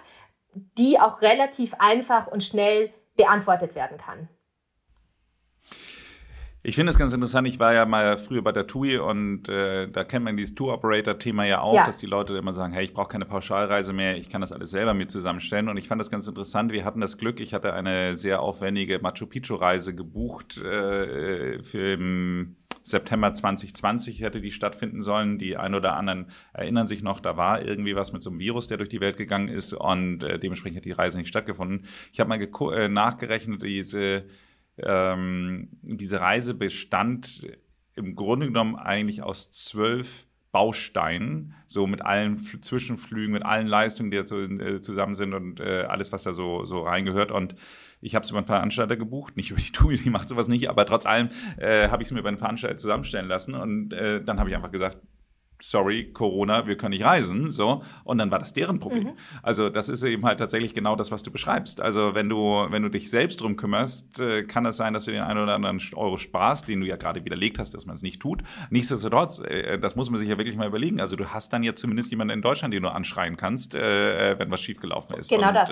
[0.78, 4.28] die auch relativ einfach und schnell beantwortet werden kann.
[6.68, 7.46] Ich finde es ganz interessant.
[7.46, 11.44] Ich war ja mal früher bei der TUI und äh, da kennt man dieses Tour-Operator-Thema
[11.44, 11.86] ja auch, ja.
[11.86, 14.70] dass die Leute immer sagen, hey, ich brauche keine Pauschalreise mehr, ich kann das alles
[14.70, 15.68] selber mir zusammenstellen.
[15.68, 16.72] Und ich fand das ganz interessant.
[16.72, 22.56] Wir hatten das Glück, ich hatte eine sehr aufwendige Machu Picchu-Reise gebucht äh, für im
[22.82, 25.38] September 2020 hätte die stattfinden sollen.
[25.38, 28.66] Die ein oder anderen erinnern sich noch, da war irgendwie was mit so einem Virus,
[28.66, 31.86] der durch die Welt gegangen ist und äh, dementsprechend hat die Reise nicht stattgefunden.
[32.12, 34.24] Ich habe mal äh, nachgerechnet, diese
[34.78, 37.46] ähm, diese Reise bestand
[37.94, 44.10] im Grunde genommen eigentlich aus zwölf Bausteinen, so mit allen F Zwischenflügen, mit allen Leistungen,
[44.10, 47.30] die da so, äh, zusammen sind und äh, alles, was da so, so reingehört.
[47.30, 47.56] Und
[48.00, 50.70] ich habe es über einen Veranstalter gebucht, nicht über die TUI, die macht sowas nicht,
[50.70, 53.54] aber trotz allem äh, habe ich es mir über einen Veranstalter zusammenstellen lassen.
[53.54, 54.98] Und äh, dann habe ich einfach gesagt,
[55.60, 57.82] sorry, Corona, wir können nicht reisen, so.
[58.04, 59.04] Und dann war das deren Problem.
[59.04, 59.16] Mhm.
[59.42, 61.80] Also das ist eben halt tatsächlich genau das, was du beschreibst.
[61.80, 65.10] Also wenn du, wenn du dich selbst drum kümmerst, äh, kann es sein, dass du
[65.10, 68.02] den einen oder anderen Euro sparst, den du ja gerade widerlegt hast, dass man es
[68.02, 68.42] nicht tut.
[68.70, 71.00] Nichtsdestotrotz, äh, das muss man sich ja wirklich mal überlegen.
[71.00, 74.50] Also du hast dann jetzt zumindest jemanden in Deutschland, den du anschreien kannst, äh, wenn
[74.50, 75.30] was schiefgelaufen ist.
[75.30, 75.70] Genau Und, das.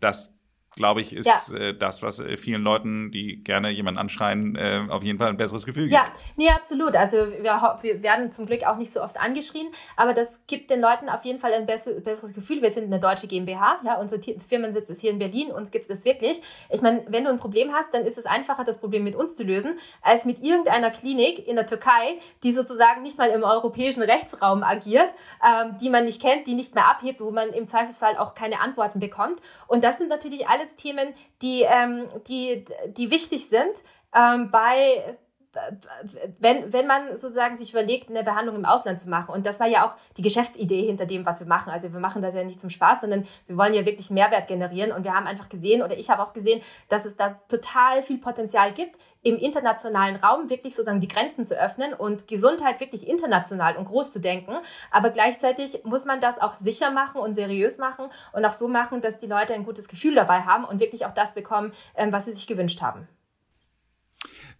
[0.00, 0.39] das
[0.76, 1.58] glaube ich, ist ja.
[1.58, 5.36] äh, das, was äh, vielen Leuten, die gerne jemanden anschreien, äh, auf jeden Fall ein
[5.36, 5.94] besseres Gefühl gibt.
[5.94, 6.06] Ja,
[6.36, 6.94] nee, absolut.
[6.94, 10.80] Also wir, wir, werden zum Glück auch nicht so oft angeschrien, aber das gibt den
[10.80, 12.62] Leuten auf jeden Fall ein besseres Gefühl.
[12.62, 14.18] Wir sind eine deutsche GmbH, ja, unser
[14.48, 16.40] Firmensitz ist hier in Berlin, uns gibt es das wirklich.
[16.70, 19.34] Ich meine, wenn du ein Problem hast, dann ist es einfacher, das Problem mit uns
[19.34, 24.02] zu lösen, als mit irgendeiner Klinik in der Türkei, die sozusagen nicht mal im europäischen
[24.02, 25.08] Rechtsraum agiert,
[25.44, 28.60] ähm, die man nicht kennt, die nicht mehr abhebt, wo man im Zweifelsfall auch keine
[28.60, 29.40] Antworten bekommt.
[29.66, 33.74] Und das sind natürlich alle alles Themen, die, ähm, die, die wichtig sind
[34.14, 35.16] ähm, bei
[36.38, 39.66] wenn, wenn man sozusagen sich überlegt, eine Behandlung im Ausland zu machen, und das war
[39.66, 41.70] ja auch die Geschäftsidee hinter dem, was wir machen.
[41.70, 44.92] Also wir machen das ja nicht zum Spaß, sondern wir wollen ja wirklich Mehrwert generieren.
[44.92, 48.18] Und wir haben einfach gesehen, oder ich habe auch gesehen, dass es da total viel
[48.18, 53.76] Potenzial gibt, im internationalen Raum wirklich sozusagen die Grenzen zu öffnen und Gesundheit wirklich international
[53.76, 54.56] und groß zu denken.
[54.90, 59.02] Aber gleichzeitig muss man das auch sicher machen und seriös machen und auch so machen,
[59.02, 62.24] dass die Leute ein gutes Gefühl dabei haben und wirklich auch das bekommen, ähm, was
[62.24, 63.08] sie sich gewünscht haben.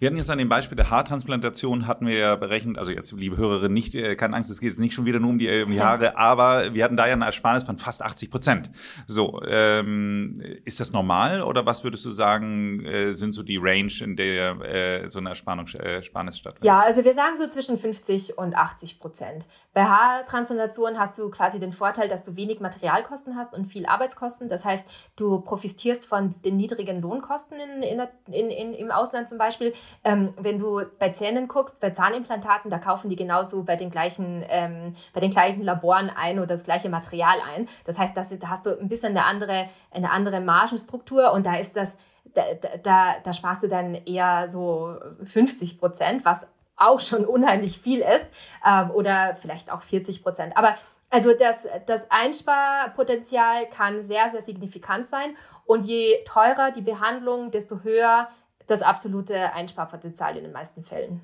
[0.01, 3.36] Wir hatten jetzt an dem Beispiel der Haartransplantation hatten wir ja berechnet, also jetzt, liebe
[3.36, 5.82] Hörerin, nicht, äh, keine Angst, es geht jetzt nicht schon wieder nur um die, die
[5.82, 8.70] Haare, aber wir hatten da ja eine Ersparnis von fast 80 Prozent.
[9.07, 13.92] So, ähm, ist das normal oder was würdest du sagen, äh, sind so die Range,
[14.01, 16.64] in der äh, so eine äh, Ersparnis stattfindet?
[16.64, 19.44] Ja, also wir sagen so zwischen 50 und 80 Prozent.
[19.73, 24.49] Bei Haartransplantation hast du quasi den Vorteil, dass du wenig Materialkosten hast und viel Arbeitskosten.
[24.49, 28.01] Das heißt, du profitierst von den niedrigen Lohnkosten in, in,
[28.33, 29.73] in, in im Ausland zum Beispiel.
[30.03, 34.45] Ähm, wenn du bei Zähnen guckst, bei Zahnimplantaten, da kaufen die genauso bei den gleichen,
[34.49, 37.68] ähm, bei den gleichen Laboren ein oder das gleiche Material ein.
[37.85, 41.77] Das heißt, da hast du ein bisschen eine andere, eine andere Margenstruktur und da ist
[41.77, 41.97] das
[42.35, 42.43] da,
[42.83, 46.47] da, da sparst du dann eher so 50 Prozent, was
[46.81, 48.26] auch schon unheimlich viel ist
[48.66, 50.57] ähm, oder vielleicht auch 40 Prozent.
[50.57, 50.76] Aber
[51.11, 51.57] also das,
[51.87, 58.28] das Einsparpotenzial kann sehr, sehr signifikant sein und je teurer die Behandlung, desto höher
[58.66, 61.20] das absolute Einsparpotenzial in den meisten Fällen.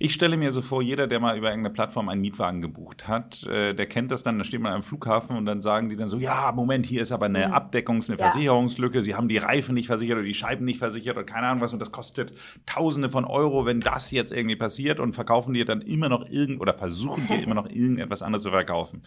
[0.00, 3.42] Ich stelle mir so vor, jeder, der mal über irgendeine Plattform einen Mietwagen gebucht hat,
[3.44, 6.08] äh, der kennt das dann, da steht man am Flughafen und dann sagen die dann
[6.08, 7.54] so, ja, Moment, hier ist aber eine mhm.
[7.54, 8.30] Abdeckungs-, eine ja.
[8.30, 11.62] Versicherungslücke, sie haben die Reifen nicht versichert oder die Scheiben nicht versichert oder keine Ahnung
[11.62, 12.32] was und das kostet
[12.64, 16.60] Tausende von Euro, wenn das jetzt irgendwie passiert und verkaufen dir dann immer noch irgend
[16.60, 19.02] oder versuchen dir immer noch irgendetwas anderes zu verkaufen.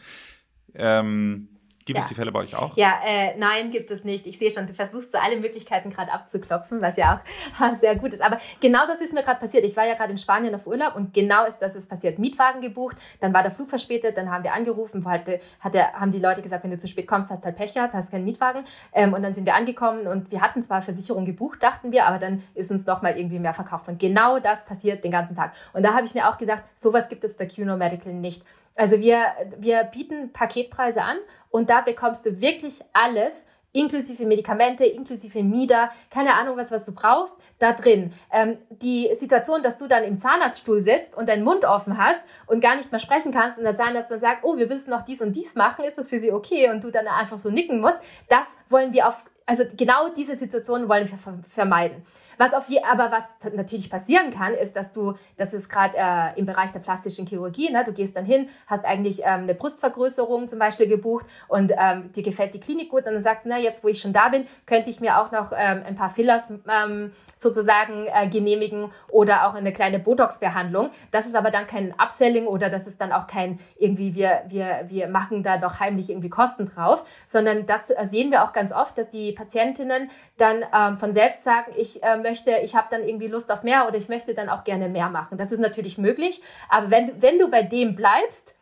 [0.73, 1.47] Ähm,
[1.91, 2.03] Gibt ja.
[2.03, 2.77] es die Fälle bei euch auch?
[2.77, 4.25] Ja, äh, nein, gibt es nicht.
[4.25, 7.21] Ich sehe schon, du versuchst so alle Möglichkeiten gerade abzuklopfen, was ja
[7.59, 8.21] auch sehr gut ist.
[8.21, 9.65] Aber genau das ist mir gerade passiert.
[9.65, 12.17] Ich war ja gerade in Spanien auf Urlaub und genau ist das ist passiert.
[12.17, 16.13] Mietwagen gebucht, dann war der Flug verspätet, dann haben wir angerufen, halt, hat der, haben
[16.13, 18.23] die Leute gesagt, wenn du zu spät kommst, hast du halt Pech gehabt, hast keinen
[18.23, 18.63] Mietwagen.
[18.93, 22.19] Ähm, und dann sind wir angekommen und wir hatten zwar Versicherung gebucht, dachten wir, aber
[22.19, 23.89] dann ist uns noch mal irgendwie mehr verkauft.
[23.89, 25.51] Und genau das passiert den ganzen Tag.
[25.73, 28.43] Und da habe ich mir auch gedacht, sowas gibt es bei QNO Medical nicht.
[28.75, 29.25] Also wir,
[29.57, 31.17] wir bieten Paketpreise an
[31.49, 33.33] und da bekommst du wirklich alles
[33.73, 38.13] inklusive Medikamente, inklusive Mieder, keine Ahnung was, was du brauchst, da drin.
[38.31, 42.61] Ähm, die Situation, dass du dann im Zahnarztstuhl sitzt und deinen Mund offen hast und
[42.61, 45.21] gar nicht mehr sprechen kannst und der Zahnarzt dann sagt, oh, wir müssen noch dies
[45.21, 46.69] und dies machen, ist das für sie okay?
[46.69, 50.89] Und du dann einfach so nicken musst, das wollen wir auf, also genau diese Situation
[50.89, 51.17] wollen wir
[51.49, 52.03] vermeiden.
[52.37, 53.23] Was auf je, aber was
[53.53, 57.71] natürlich passieren kann, ist, dass du, das ist gerade äh, im Bereich der plastischen Chirurgie,
[57.71, 62.11] ne, du gehst dann hin, hast eigentlich ähm, eine Brustvergrößerung zum Beispiel gebucht und ähm,
[62.13, 64.47] dir gefällt die Klinik gut und dann sagst, na jetzt, wo ich schon da bin,
[64.65, 69.55] könnte ich mir auch noch ähm, ein paar Fillers ähm, sozusagen äh, genehmigen oder auch
[69.55, 70.91] eine kleine Botox-Behandlung.
[71.11, 74.85] Das ist aber dann kein Upselling oder das ist dann auch kein irgendwie wir wir
[74.87, 78.71] wir machen da doch heimlich irgendwie Kosten drauf, sondern das äh, sehen wir auch ganz
[78.71, 83.03] oft, dass die Patientinnen dann ähm, von selbst sagen, ich äh, möchte, ich habe dann
[83.03, 85.37] irgendwie Lust auf mehr oder ich möchte dann auch gerne mehr machen.
[85.37, 88.53] Das ist natürlich möglich, aber wenn, wenn du bei dem bleibst,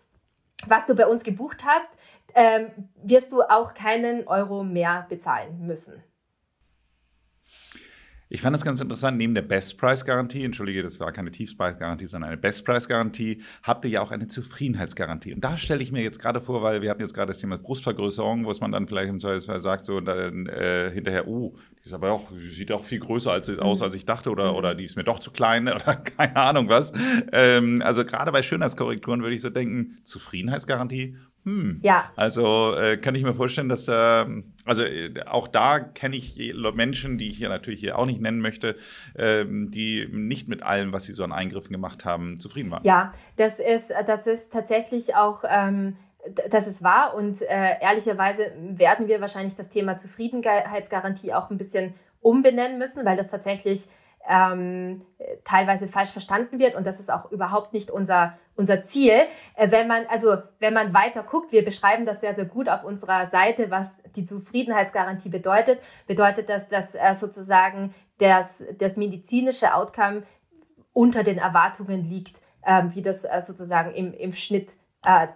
[0.68, 1.89] was du bei uns gebucht hast,
[2.36, 2.70] ähm,
[3.03, 6.03] wirst du auch keinen Euro mehr bezahlen müssen.
[8.32, 12.38] Ich fand das ganz interessant, neben der Best-Price-Garantie, entschuldige, das war keine Tiefpreis-Garantie, sondern eine
[12.38, 15.34] Best-Price-Garantie, habt ihr ja auch eine Zufriedenheitsgarantie.
[15.34, 17.57] Und da stelle ich mir jetzt gerade vor, weil wir hatten jetzt gerade das Thema
[17.57, 21.93] Brustvergrößerung, wo man dann vielleicht im Zweifelsfall sagt, so dann, äh, hinterher, oh, die ist
[21.93, 24.95] aber auch, sieht auch viel größer als, aus, als ich dachte, oder, oder die ist
[24.95, 26.93] mir doch zu klein, oder keine Ahnung was.
[27.32, 31.17] Ähm, also gerade bei Schönheitskorrekturen würde ich so denken, Zufriedenheitsgarantie,
[31.50, 31.80] hm.
[31.82, 32.12] Ja.
[32.16, 34.28] Also äh, kann ich mir vorstellen, dass da,
[34.66, 38.39] also äh, auch da kenne ich Menschen, die ich hier natürlich hier auch nicht nennen
[38.39, 38.76] möchte,
[39.16, 42.84] äh, die nicht mit allem, was sie so an Eingriffen gemacht haben, zufrieden waren.
[42.84, 45.43] Ja, das ist, das ist tatsächlich auch.
[45.50, 45.95] Ähm
[46.50, 51.93] das ist wahr und äh, ehrlicherweise werden wir wahrscheinlich das Thema Zufriedenheitsgarantie auch ein bisschen
[52.20, 53.86] umbenennen müssen, weil das tatsächlich
[54.28, 55.01] ähm,
[55.43, 59.13] teilweise falsch verstanden wird und das ist auch überhaupt nicht unser, unser Ziel.
[59.55, 62.84] Äh, wenn man, also wenn man weiter guckt, wir beschreiben das sehr, sehr gut auf
[62.84, 70.24] unserer Seite, was die Zufriedenheitsgarantie bedeutet, bedeutet das, dass äh, sozusagen das, das medizinische Outcome
[70.93, 74.72] unter den Erwartungen liegt, äh, wie das äh, sozusagen im, im Schnitt
[75.06, 75.28] äh,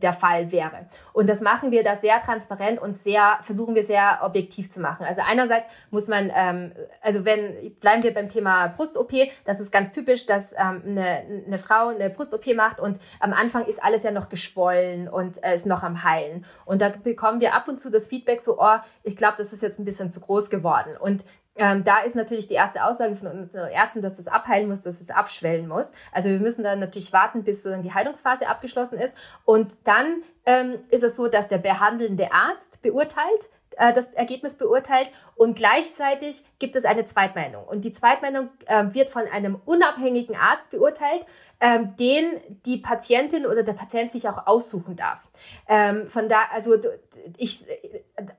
[0.00, 0.86] der Fall wäre.
[1.12, 5.04] Und das machen wir da sehr transparent und sehr, versuchen wir sehr objektiv zu machen.
[5.04, 9.12] Also einerseits muss man, ähm, also wenn, bleiben wir beim Thema Brust-OP,
[9.44, 13.66] das ist ganz typisch, dass ähm, eine, eine Frau eine Brust-OP macht und am Anfang
[13.66, 16.46] ist alles ja noch geschwollen und äh, ist noch am Heilen.
[16.64, 19.62] Und da bekommen wir ab und zu das Feedback so, oh, ich glaube, das ist
[19.62, 20.96] jetzt ein bisschen zu groß geworden.
[20.98, 21.24] Und
[21.56, 25.00] ähm, da ist natürlich die erste Aussage von unseren Ärzten, dass das abheilen muss, dass
[25.00, 25.92] es abschwellen muss.
[26.12, 29.14] Also wir müssen dann natürlich warten, bis dann die Heilungsphase abgeschlossen ist.
[29.44, 35.10] Und dann ähm, ist es so, dass der behandelnde Arzt beurteilt, äh, das Ergebnis beurteilt
[35.36, 37.64] und gleichzeitig gibt es eine Zweitmeinung.
[37.64, 41.24] Und die Zweitmeinung äh, wird von einem unabhängigen Arzt beurteilt,
[41.60, 45.20] ähm, den die Patientin oder der Patient sich auch aussuchen darf.
[45.68, 46.76] Ähm, von da, also
[47.36, 47.64] ich,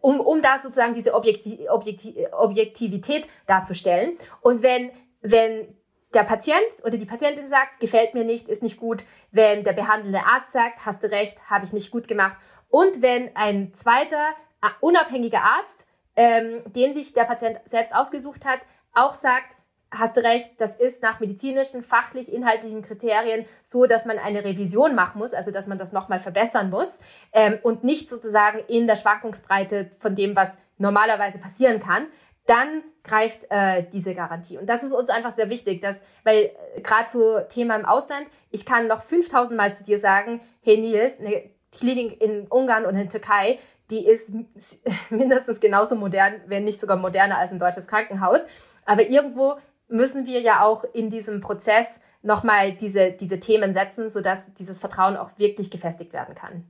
[0.02, 4.18] um, um da sozusagen diese Objekti Objekti Objektivität darzustellen.
[4.42, 5.76] Und wenn, wenn
[6.14, 10.26] der Patient oder die Patientin sagt, gefällt mir nicht, ist nicht gut, wenn der behandelnde
[10.26, 12.36] Arzt sagt, hast du recht, habe ich nicht gut gemacht.
[12.70, 14.34] Und wenn ein zweiter
[14.80, 18.60] unabhängiger Arzt, ähm, den sich der Patient selbst ausgesucht hat,
[18.94, 19.56] auch sagt,
[19.92, 24.96] hast du recht, das ist nach medizinischen, fachlich, inhaltlichen Kriterien so, dass man eine Revision
[24.96, 27.00] machen muss, also dass man das nochmal verbessern muss
[27.34, 32.08] ähm, und nicht sozusagen in der Schwankungsbreite von dem, was normalerweise passieren kann,
[32.48, 34.58] dann greift äh, diese Garantie.
[34.58, 38.28] Und das ist uns einfach sehr wichtig, dass, weil äh, gerade so Thema im Ausland,
[38.50, 42.96] ich kann noch 5000 Mal zu dir sagen, hey Nils, eine Klinik in Ungarn und
[42.96, 43.60] in Türkei,
[43.92, 44.32] die ist
[45.10, 48.42] mindestens genauso modern, wenn nicht sogar moderner als ein deutsches Krankenhaus.
[48.86, 49.56] Aber irgendwo
[49.88, 51.86] müssen wir ja auch in diesem Prozess
[52.24, 56.66] nochmal diese, diese Themen setzen, sodass dieses Vertrauen auch wirklich gefestigt werden kann.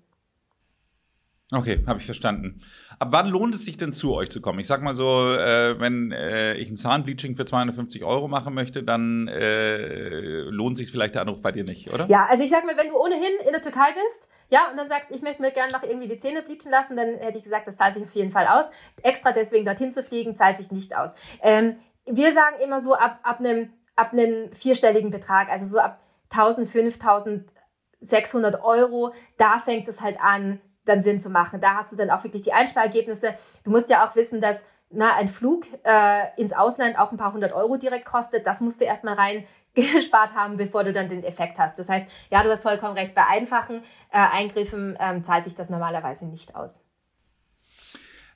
[1.54, 2.62] Okay, habe ich verstanden.
[2.98, 4.60] Ab wann lohnt es sich denn zu euch zu kommen?
[4.60, 8.84] Ich sag mal so, äh, wenn äh, ich ein Zahnbleaching für 250 Euro machen möchte,
[8.84, 12.08] dann äh, lohnt sich vielleicht der Anruf bei dir nicht, oder?
[12.08, 14.88] Ja, also ich sag mal, wenn du ohnehin in der Türkei bist, ja, und dann
[14.88, 17.68] sagst, ich möchte mir gerne noch irgendwie die Zähne bleachen lassen, dann hätte ich gesagt,
[17.68, 18.70] das zahlt sich auf jeden Fall aus.
[19.02, 21.12] Extra deswegen dorthin zu fliegen, zahlt sich nicht aus.
[21.42, 26.00] Ähm, wir sagen immer so ab, ab einem ab einem vierstelligen Betrag, also so ab
[26.32, 27.54] 1000, 5000,
[28.00, 31.62] 600 Euro, da fängt es halt an, dann Sinn zu machen.
[31.62, 33.36] Da hast du dann auch wirklich die Einsparergebnisse.
[33.64, 37.34] Du musst ja auch wissen, dass na, ein Flug äh, ins Ausland auch ein paar
[37.34, 38.46] hundert Euro direkt kostet.
[38.46, 41.80] Das musst du erstmal rein gespart haben, bevor du dann den Effekt hast.
[41.80, 45.70] Das heißt, ja, du hast vollkommen recht, bei einfachen äh, Eingriffen ähm, zahlt sich das
[45.70, 46.82] normalerweise nicht aus.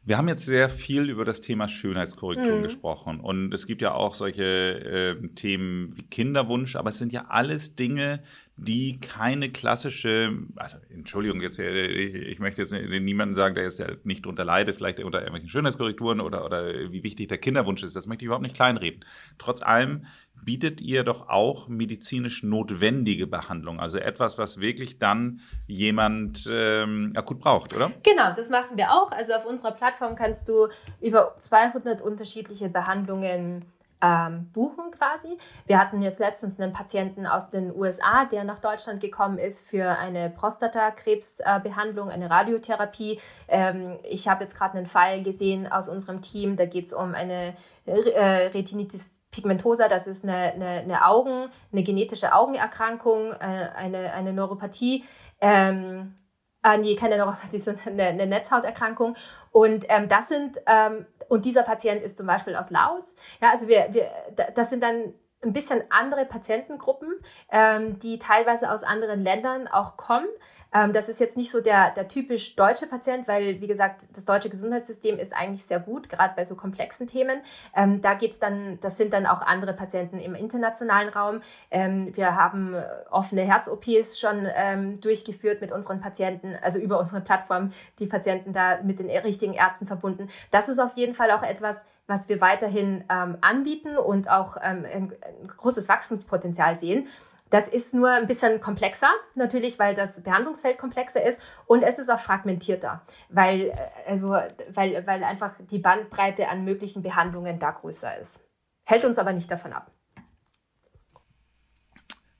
[0.07, 2.61] Wir haben jetzt sehr viel über das Thema Schönheitskorrektur Mhm.
[2.61, 7.25] gesprochen und es gibt ja auch solche äh, Themen wie Kinderwunsch, aber es sind ja
[7.29, 8.21] alles Dinge,
[8.57, 13.81] die keine klassische, also Entschuldigung, jetzt äh, ich, ich möchte jetzt niemanden sagen, der jetzt
[14.05, 17.95] nicht drunter leidet, vielleicht unter irgendwelchen Schönheitskorrekturen oder, oder wie wichtig der Kinderwunsch ist.
[17.95, 19.03] Das möchte ich überhaupt nicht kleinreden.
[19.37, 20.05] Trotz allem
[20.43, 27.39] bietet ihr doch auch medizinisch notwendige Behandlung, also etwas, was wirklich dann jemand ähm, akut
[27.39, 27.91] braucht, oder?
[28.03, 29.11] Genau, das machen wir auch.
[29.11, 30.67] Also auf unserer Plattform kannst du
[31.01, 33.65] über 200 unterschiedliche Behandlungen
[34.01, 35.37] ähm, buchen quasi.
[35.65, 39.97] Wir hatten jetzt letztens einen Patienten aus den USA, der nach Deutschland gekommen ist für
[39.97, 43.19] eine Prostatakrebsbehandlung, eine Radiotherapie.
[43.47, 47.15] Ähm, ich habe jetzt gerade einen Fall gesehen aus unserem Team, da geht es um
[47.15, 47.53] eine
[47.85, 54.33] äh, Retinitis pigmentosa, das ist eine, eine, eine Augen, eine genetische Augenerkrankung, äh, eine, eine
[54.33, 55.03] Neuropathie.
[55.41, 56.15] Ähm,
[56.61, 59.15] ah, nee, keine Neuropathie, sondern eine, eine Netzhauterkrankung.
[59.51, 63.13] Und ähm, das sind, ähm, und dieser Patient ist zum Beispiel aus Laos.
[63.41, 64.09] Ja, also wir, wir,
[64.55, 65.13] das sind dann
[65.45, 67.13] ein bisschen andere Patientengruppen,
[67.51, 70.27] ähm, die teilweise aus anderen Ländern auch kommen.
[70.75, 74.25] Ähm, das ist jetzt nicht so der, der typisch deutsche Patient, weil, wie gesagt, das
[74.25, 77.39] deutsche Gesundheitssystem ist eigentlich sehr gut, gerade bei so komplexen Themen.
[77.73, 81.41] Ähm, da geht's dann, das sind dann auch andere Patienten im internationalen Raum.
[81.71, 82.75] Ähm, wir haben
[83.09, 88.81] offene Herz-OPs schon ähm, durchgeführt mit unseren Patienten, also über unsere Plattform, die Patienten da
[88.83, 90.29] mit den richtigen Ärzten verbunden.
[90.51, 94.85] Das ist auf jeden Fall auch etwas, was wir weiterhin ähm, anbieten und auch ähm,
[94.85, 97.07] ein, ein großes Wachstumspotenzial sehen.
[97.55, 102.11] Das ist nur ein bisschen komplexer, natürlich, weil das Behandlungsfeld komplexer ist und es ist
[102.11, 103.71] auch fragmentierter, weil,
[104.05, 104.31] also,
[104.73, 108.41] weil, weil einfach die Bandbreite an möglichen Behandlungen da größer ist.
[108.83, 109.89] Hält uns aber nicht davon ab.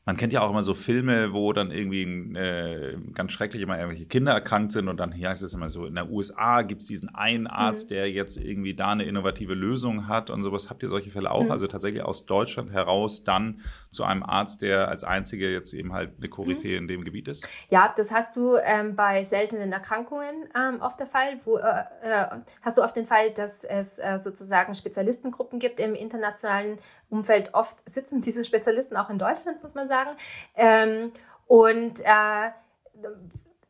[0.07, 2.03] Man kennt ja auch immer so Filme, wo dann irgendwie
[2.37, 5.87] äh, ganz schrecklich immer irgendwelche Kinder erkrankt sind und dann hier heißt es immer so,
[5.87, 7.95] in der USA gibt es diesen einen Arzt, mhm.
[7.95, 10.69] der jetzt irgendwie da eine innovative Lösung hat und sowas.
[10.69, 11.45] Habt ihr solche Fälle auch?
[11.45, 11.51] Mhm.
[11.51, 16.11] Also tatsächlich aus Deutschland heraus dann zu einem Arzt, der als einziger jetzt eben halt
[16.19, 16.83] eine Koryphäe mhm.
[16.83, 17.47] in dem Gebiet ist?
[17.69, 21.39] Ja, das hast du ähm, bei seltenen Erkrankungen ähm, oft der Fall.
[21.45, 22.27] Wo, äh, äh,
[22.61, 26.77] hast du oft den Fall, dass es äh, sozusagen Spezialistengruppen gibt im internationalen
[27.09, 27.53] Umfeld.
[27.53, 30.11] Oft sitzen diese Spezialisten auch in Deutschland, muss man sagen.
[30.55, 31.11] Ähm,
[31.47, 32.51] und äh,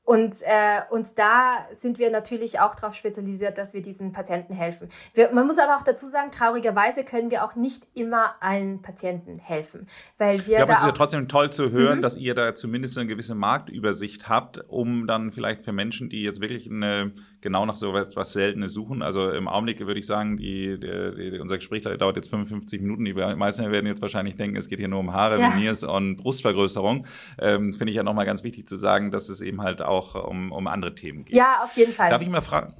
[0.05, 4.89] und, äh, und da sind wir natürlich auch darauf spezialisiert, dass wir diesen Patienten helfen.
[5.15, 9.39] Wir, man muss aber auch dazu sagen, traurigerweise können wir auch nicht immer allen Patienten
[9.39, 9.88] helfen.
[10.19, 12.01] Weil wir ja, aber es ist ja trotzdem toll zu hören, mhm.
[12.03, 16.39] dass ihr da zumindest eine gewisse Marktübersicht habt, um dann vielleicht für Menschen, die jetzt
[16.39, 17.11] wirklich eine,
[17.45, 21.31] genau nach so was, was Seltenes suchen, also im Augenblick würde ich sagen, die, die,
[21.31, 23.05] die, unser Gespräch dauert jetzt 55 Minuten.
[23.05, 25.53] Die meisten werden jetzt wahrscheinlich denken, es geht hier nur um Haare, ja.
[25.53, 27.05] Veneers und Brustvergrößerung.
[27.39, 30.51] Ähm, Finde ich ja nochmal ganz wichtig zu sagen, dass es eben halt auch um,
[30.51, 31.35] um andere Themen geht.
[31.35, 32.09] Ja, auf jeden Fall.
[32.09, 32.73] Darf ich mal fragen?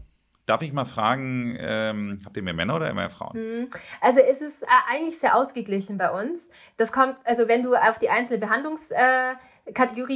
[0.48, 3.34] Darf ich mal fragen, ähm, habt ihr mehr Männer oder mehr Frauen?
[3.34, 3.70] Hm.
[4.02, 6.50] Also es ist äh, eigentlich sehr ausgeglichen bei uns.
[6.78, 9.36] Das kommt, also wenn du auf die einzelne Behandlungskategorie äh,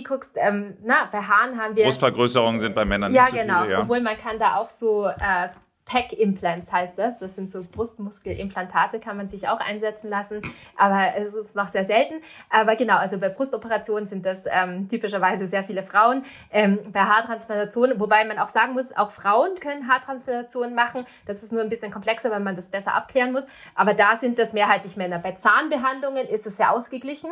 [0.03, 1.85] guckst, ähm, na, bei Haaren haben wir.
[1.85, 3.61] Brustvergrößerungen sind bei Männern ja, nicht so genau.
[3.61, 3.81] viele, ja.
[3.81, 5.49] Obwohl man kann da auch so äh,
[5.89, 7.19] PEC-Implants heißt das.
[7.19, 10.41] Das sind so Brustmuskelimplantate, kann man sich auch einsetzen lassen,
[10.77, 12.21] aber es ist noch sehr selten.
[12.49, 16.23] Aber genau, also bei Brustoperationen sind das ähm, typischerweise sehr viele Frauen.
[16.51, 21.05] Ähm, bei Haartransplantationen, wobei man auch sagen muss, auch Frauen können Haartransplantationen machen.
[21.25, 23.43] Das ist nur ein bisschen komplexer, weil man das besser abklären muss.
[23.75, 25.19] Aber da sind das mehrheitlich Männer.
[25.19, 27.31] Bei Zahnbehandlungen ist es sehr ausgeglichen.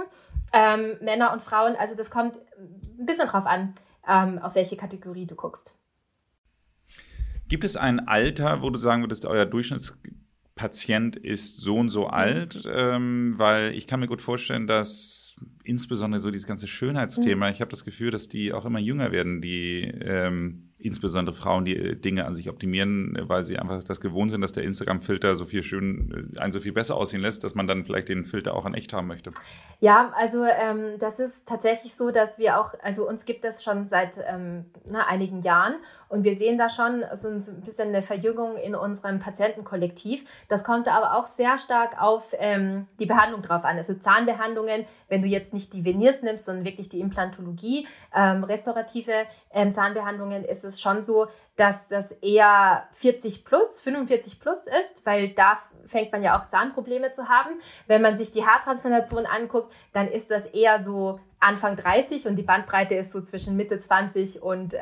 [0.51, 3.75] Ähm, Männer und Frauen, also das kommt ein bisschen drauf an,
[4.07, 5.76] ähm, auf welche Kategorie du guckst.
[7.47, 12.13] Gibt es ein Alter, wo du sagen würdest, euer Durchschnittspatient ist so und so mhm.
[12.13, 12.63] alt?
[12.69, 15.26] Ähm, weil ich kann mir gut vorstellen, dass
[15.63, 17.51] insbesondere so dieses ganze Schönheitsthema, mhm.
[17.51, 21.75] ich habe das Gefühl, dass die auch immer jünger werden, die ähm, insbesondere Frauen, die
[21.75, 25.45] äh, Dinge an sich optimieren, weil sie einfach das gewohnt sind, dass der Instagram-Filter so
[25.45, 28.55] viel schön, äh, einen so viel besser aussehen lässt, dass man dann vielleicht den Filter
[28.55, 29.31] auch in echt haben möchte.
[29.79, 33.85] Ja, also ähm, das ist tatsächlich so, dass wir auch, also uns gibt es schon
[33.85, 35.75] seit ähm, na, einigen Jahren
[36.09, 40.23] und wir sehen da schon so ein bisschen eine Verjüngung in unserem Patientenkollektiv.
[40.47, 43.77] Das kommt aber auch sehr stark auf ähm, die Behandlung drauf an.
[43.77, 49.25] Also Zahnbehandlungen, wenn du jetzt nicht die Veneers nimmst, sondern wirklich die Implantologie, ähm, restaurative
[49.51, 55.29] ähm, Zahnbehandlungen, ist es schon so, dass das eher 40 plus, 45 plus ist, weil
[55.29, 57.59] da fängt man ja auch Zahnprobleme zu haben.
[57.87, 62.43] Wenn man sich die Haartransplantation anguckt, dann ist das eher so Anfang 30 und die
[62.43, 64.79] Bandbreite ist so zwischen Mitte 20 und äh,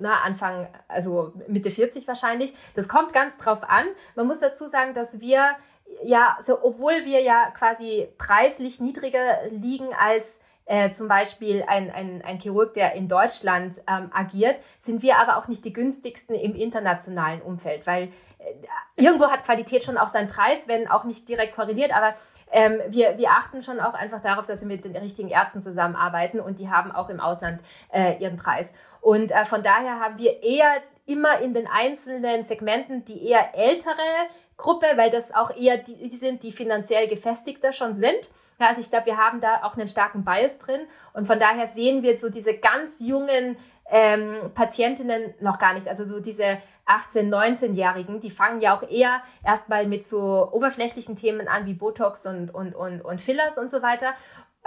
[0.00, 2.54] na, Anfang, also Mitte 40 wahrscheinlich.
[2.74, 3.86] Das kommt ganz drauf an.
[4.14, 5.56] Man muss dazu sagen, dass wir
[6.02, 12.22] ja, so, obwohl wir ja quasi preislich niedriger liegen als äh, zum Beispiel ein, ein,
[12.22, 16.54] ein Chirurg, der in Deutschland ähm, agiert, sind wir aber auch nicht die günstigsten im
[16.54, 18.54] internationalen Umfeld, weil äh,
[18.96, 22.14] irgendwo hat Qualität schon auch seinen Preis, wenn auch nicht direkt korreliert, aber
[22.50, 26.40] ähm, wir, wir achten schon auch einfach darauf, dass wir mit den richtigen Ärzten zusammenarbeiten
[26.40, 27.60] und die haben auch im Ausland
[27.92, 28.72] äh, ihren Preis.
[29.00, 34.28] Und äh, von daher haben wir eher immer in den einzelnen Segmenten die eher ältere
[34.58, 38.28] Gruppe, weil das auch eher die, sind, die finanziell gefestigter schon sind.
[38.60, 40.80] Ja, also ich glaube, wir haben da auch einen starken Bias drin
[41.14, 43.56] und von daher sehen wir so diese ganz jungen
[43.88, 45.86] ähm, Patientinnen noch gar nicht.
[45.86, 51.46] Also so diese 18-, 19-Jährigen, die fangen ja auch eher erstmal mit so oberflächlichen Themen
[51.46, 54.14] an wie Botox und, und, und, und Fillers und so weiter.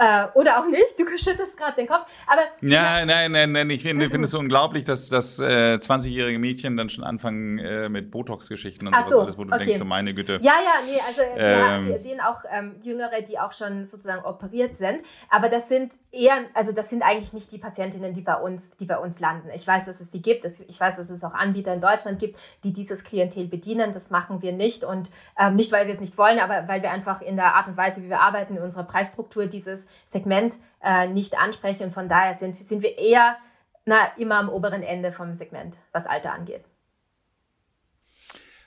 [0.02, 2.06] Äh, oder auch nicht, du schüttelst gerade den Kopf.
[2.26, 3.06] Aber ja, ja.
[3.06, 6.90] nein, nein, nein, ich finde find es so unglaublich, dass, dass äh, 20-jährige Mädchen dann
[6.90, 9.64] schon anfangen äh, mit Botox-Geschichten und Ach sowas so, alles, wo du okay.
[9.64, 10.40] denkst, so meine Güte.
[10.42, 11.84] Ja, ja, nee, also Ähm.
[11.86, 15.02] wir, wir sehen auch ähm, Jüngere, die auch schon sozusagen operiert sind.
[15.30, 18.84] Aber das sind eher, also das sind eigentlich nicht die Patientinnen, die bei uns, die
[18.84, 19.48] bei uns landen.
[19.54, 20.44] Ich weiß, dass es sie gibt.
[20.44, 23.94] Ich weiß, dass es auch Anbieter in Deutschland gibt, die dieses Klientel bedienen.
[23.94, 26.90] Das machen wir nicht und ähm, nicht, weil wir es nicht wollen, aber weil wir
[26.90, 31.06] einfach in der Art und Weise, wie wir arbeiten, in unserer Preisstruktur dieses Segment äh,
[31.08, 31.84] nicht ansprechen.
[31.84, 33.36] Und von daher sind, sind wir eher
[33.84, 36.64] na, immer am oberen Ende vom Segment, was Alter angeht.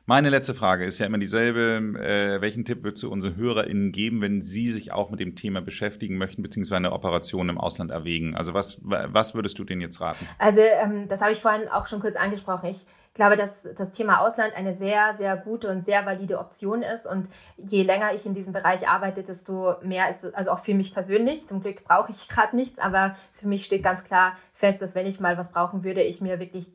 [0.07, 1.99] Meine letzte Frage ist ja immer dieselbe.
[1.99, 5.61] Äh, welchen Tipp würdest du unseren HörerInnen geben, wenn sie sich auch mit dem Thema
[5.61, 8.35] beschäftigen möchten, beziehungsweise eine Operation im Ausland erwägen?
[8.35, 10.27] Also was, was würdest du denen jetzt raten?
[10.37, 12.69] Also ähm, das habe ich vorhin auch schon kurz angesprochen.
[12.69, 12.85] Ich
[13.15, 17.07] glaube, dass das Thema Ausland eine sehr, sehr gute und sehr valide Option ist.
[17.07, 20.75] Und je länger ich in diesem Bereich arbeite, desto mehr ist es, also auch für
[20.75, 24.81] mich persönlich, zum Glück brauche ich gerade nichts, aber für mich steht ganz klar fest,
[24.81, 26.67] dass wenn ich mal was brauchen würde, ich mir wirklich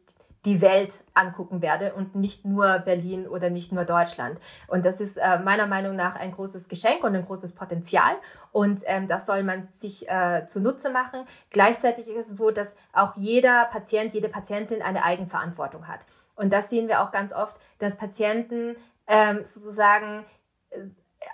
[0.47, 4.38] die Welt angucken werde und nicht nur Berlin oder nicht nur Deutschland.
[4.68, 8.14] Und das ist äh, meiner Meinung nach ein großes Geschenk und ein großes Potenzial.
[8.51, 11.26] Und ähm, das soll man sich äh, zunutze machen.
[11.51, 16.01] Gleichzeitig ist es so, dass auch jeder Patient, jede Patientin eine Eigenverantwortung hat.
[16.41, 18.74] Und das sehen wir auch ganz oft, dass Patienten
[19.07, 20.24] ähm, sozusagen
[20.70, 20.78] äh,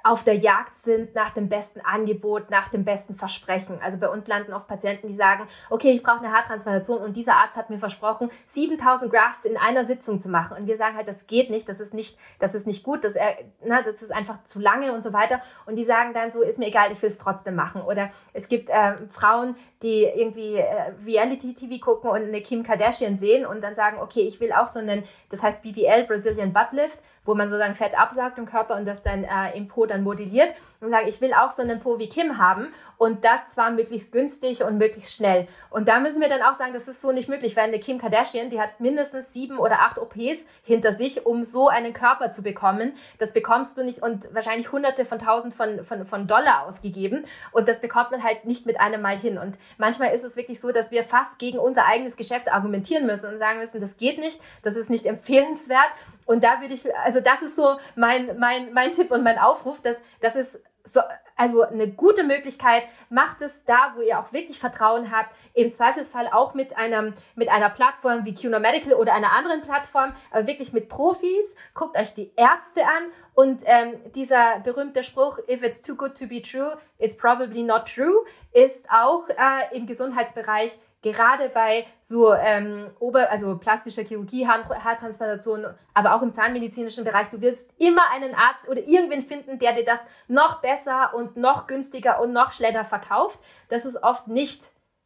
[0.07, 3.81] auf der Jagd sind nach dem besten Angebot, nach dem besten Versprechen.
[3.83, 7.35] Also bei uns landen oft Patienten, die sagen, okay, ich brauche eine Haartransplantation und dieser
[7.35, 10.59] Arzt hat mir versprochen, 7000 Grafts in einer Sitzung zu machen.
[10.59, 13.17] Und wir sagen halt, das geht nicht, das ist nicht, das ist nicht gut, das,
[13.17, 15.41] er, na, das ist einfach zu lange und so weiter.
[15.67, 17.83] Und die sagen dann so, ist mir egal, ich will es trotzdem machen.
[17.83, 23.45] Oder es gibt äh, Frauen, die irgendwie äh, Reality-TV gucken und eine Kim Kardashian sehen
[23.45, 27.01] und dann sagen, okay, ich will auch so einen, das heißt BBL, Brazilian Butt Lift,
[27.27, 30.55] wo man sozusagen Fett absaugt im Körper und das dann äh, im Po dann modelliert
[30.81, 32.69] und sagen, ich will auch so einen Po wie Kim haben
[32.99, 35.49] und das zwar möglichst günstig und möglichst schnell.
[35.71, 37.99] Und da müssen wir dann auch sagen, das ist so nicht möglich, weil eine Kim
[37.99, 42.43] Kardashian, die hat mindestens sieben oder acht OPs hinter sich, um so einen Körper zu
[42.43, 42.95] bekommen.
[43.19, 47.69] Das bekommst du nicht und wahrscheinlich hunderte von tausend von, von, von Dollar ausgegeben und
[47.69, 49.39] das bekommt man halt nicht mit einem Mal hin.
[49.39, 53.27] Und manchmal ist es wirklich so, dass wir fast gegen unser eigenes Geschäft argumentieren müssen
[53.27, 55.89] und sagen müssen, das geht nicht, das ist nicht empfehlenswert.
[56.25, 59.81] Und da würde ich, also das ist so mein, mein, mein Tipp und mein Aufruf,
[59.81, 61.01] dass das ist so,
[61.37, 66.29] also eine gute Möglichkeit, macht es da, wo ihr auch wirklich Vertrauen habt, im Zweifelsfall
[66.33, 70.73] auch mit einem, mit einer Plattform wie QNO Medical oder einer anderen Plattform, aber wirklich
[70.73, 75.95] mit Profis, guckt euch die Ärzte an und ähm, dieser berühmte Spruch, if it's too
[75.95, 80.79] good to be true, it's probably not true, ist auch äh, im Gesundheitsbereich
[81.13, 87.29] gerade bei so ähm, Ober-, also plastischer Chirurgie, Haar Haartransplantation, aber auch im zahnmedizinischen Bereich,
[87.29, 91.67] du wirst immer einen Arzt oder irgendwen finden, der dir das noch besser und noch
[91.67, 93.41] günstiger und noch schneller verkauft.
[93.69, 94.63] Das ist oft nicht,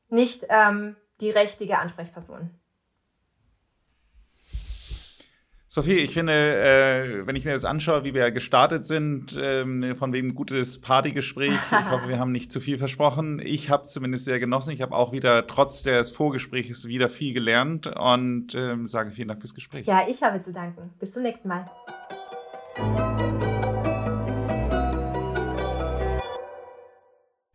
[0.08, 2.59] nicht ähm, die richtige Ansprechperson.
[5.72, 10.12] Sophie, ich finde, äh, wenn ich mir das anschaue, wie wir gestartet sind, ähm, von
[10.12, 13.40] wem gutes Partygespräch, ich hoffe, wir haben nicht zu viel versprochen.
[13.40, 14.72] Ich habe zumindest sehr genossen.
[14.72, 19.42] Ich habe auch wieder trotz des Vorgesprächs wieder viel gelernt und ähm, sage vielen Dank
[19.42, 19.86] fürs Gespräch.
[19.86, 20.90] Ja, ich habe zu danken.
[20.98, 21.70] Bis zum nächsten Mal.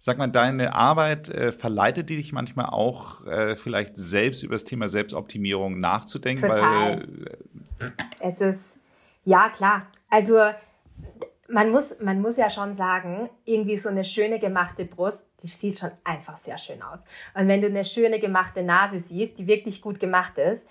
[0.05, 4.63] Sag mal, deine Arbeit äh, verleitet die dich manchmal auch äh, vielleicht selbst über das
[4.63, 6.43] Thema Selbstoptimierung nachzudenken?
[6.43, 6.99] Total.
[6.99, 7.37] Weil,
[8.19, 8.75] Es ist,
[9.25, 9.87] ja klar.
[10.09, 10.39] Also
[11.47, 15.79] man muss, man muss ja schon sagen, irgendwie so eine schöne gemachte Brust, die sieht
[15.79, 17.03] schon einfach sehr schön aus.
[17.33, 20.65] Und wenn du eine schöne gemachte Nase siehst, die wirklich gut gemacht ist,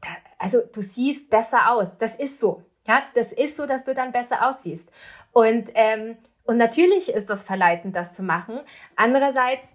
[0.00, 1.98] da, also du siehst besser aus.
[1.98, 2.64] Das ist so.
[2.86, 4.90] Ja, das ist so, dass du dann besser aussiehst.
[5.32, 8.60] Und, ähm, und natürlich ist das verleitend, das zu machen.
[8.96, 9.74] Andererseits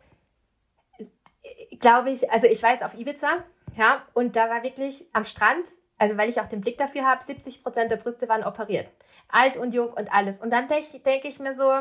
[0.98, 3.44] äh, glaube ich, also ich war jetzt auf Ibiza,
[3.78, 5.68] ja, und da war wirklich am Strand,
[6.04, 8.88] also weil ich auch den Blick dafür habe, 70 Prozent der Brüste waren operiert.
[9.30, 10.38] Alt und jung und alles.
[10.38, 11.72] Und dann denke denk ich mir so,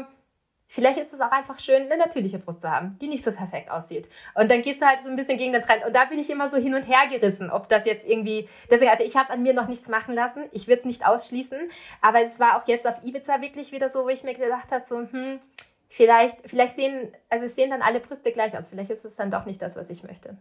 [0.68, 3.68] vielleicht ist es auch einfach schön, eine natürliche Brust zu haben, die nicht so perfekt
[3.68, 4.06] aussieht.
[4.36, 5.84] Und dann gehst du halt so ein bisschen gegen den Trend.
[5.84, 8.92] Und da bin ich immer so hin und her gerissen, ob das jetzt irgendwie, deswegen,
[8.92, 11.58] also ich habe an mir noch nichts machen lassen, ich würde es nicht ausschließen,
[12.00, 14.84] aber es war auch jetzt auf Ibiza wirklich wieder so, wo ich mir gedacht habe,
[14.84, 15.40] so, hm,
[15.88, 19.46] vielleicht, vielleicht sehen, also sehen dann alle Brüste gleich aus, vielleicht ist es dann doch
[19.46, 20.36] nicht das, was ich möchte.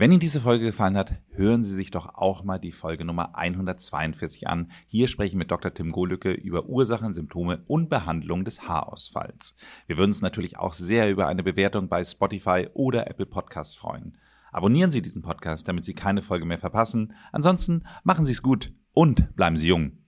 [0.00, 3.36] Wenn Ihnen diese Folge gefallen hat, hören Sie sich doch auch mal die Folge Nummer
[3.36, 4.70] 142 an.
[4.86, 5.74] Hier spreche ich mit Dr.
[5.74, 9.56] Tim Golücke über Ursachen, Symptome und Behandlung des Haarausfalls.
[9.86, 14.16] Wir würden uns natürlich auch sehr über eine Bewertung bei Spotify oder Apple Podcasts freuen.
[14.52, 17.12] Abonnieren Sie diesen Podcast, damit Sie keine Folge mehr verpassen.
[17.30, 19.99] Ansonsten machen Sie es gut und bleiben Sie jung.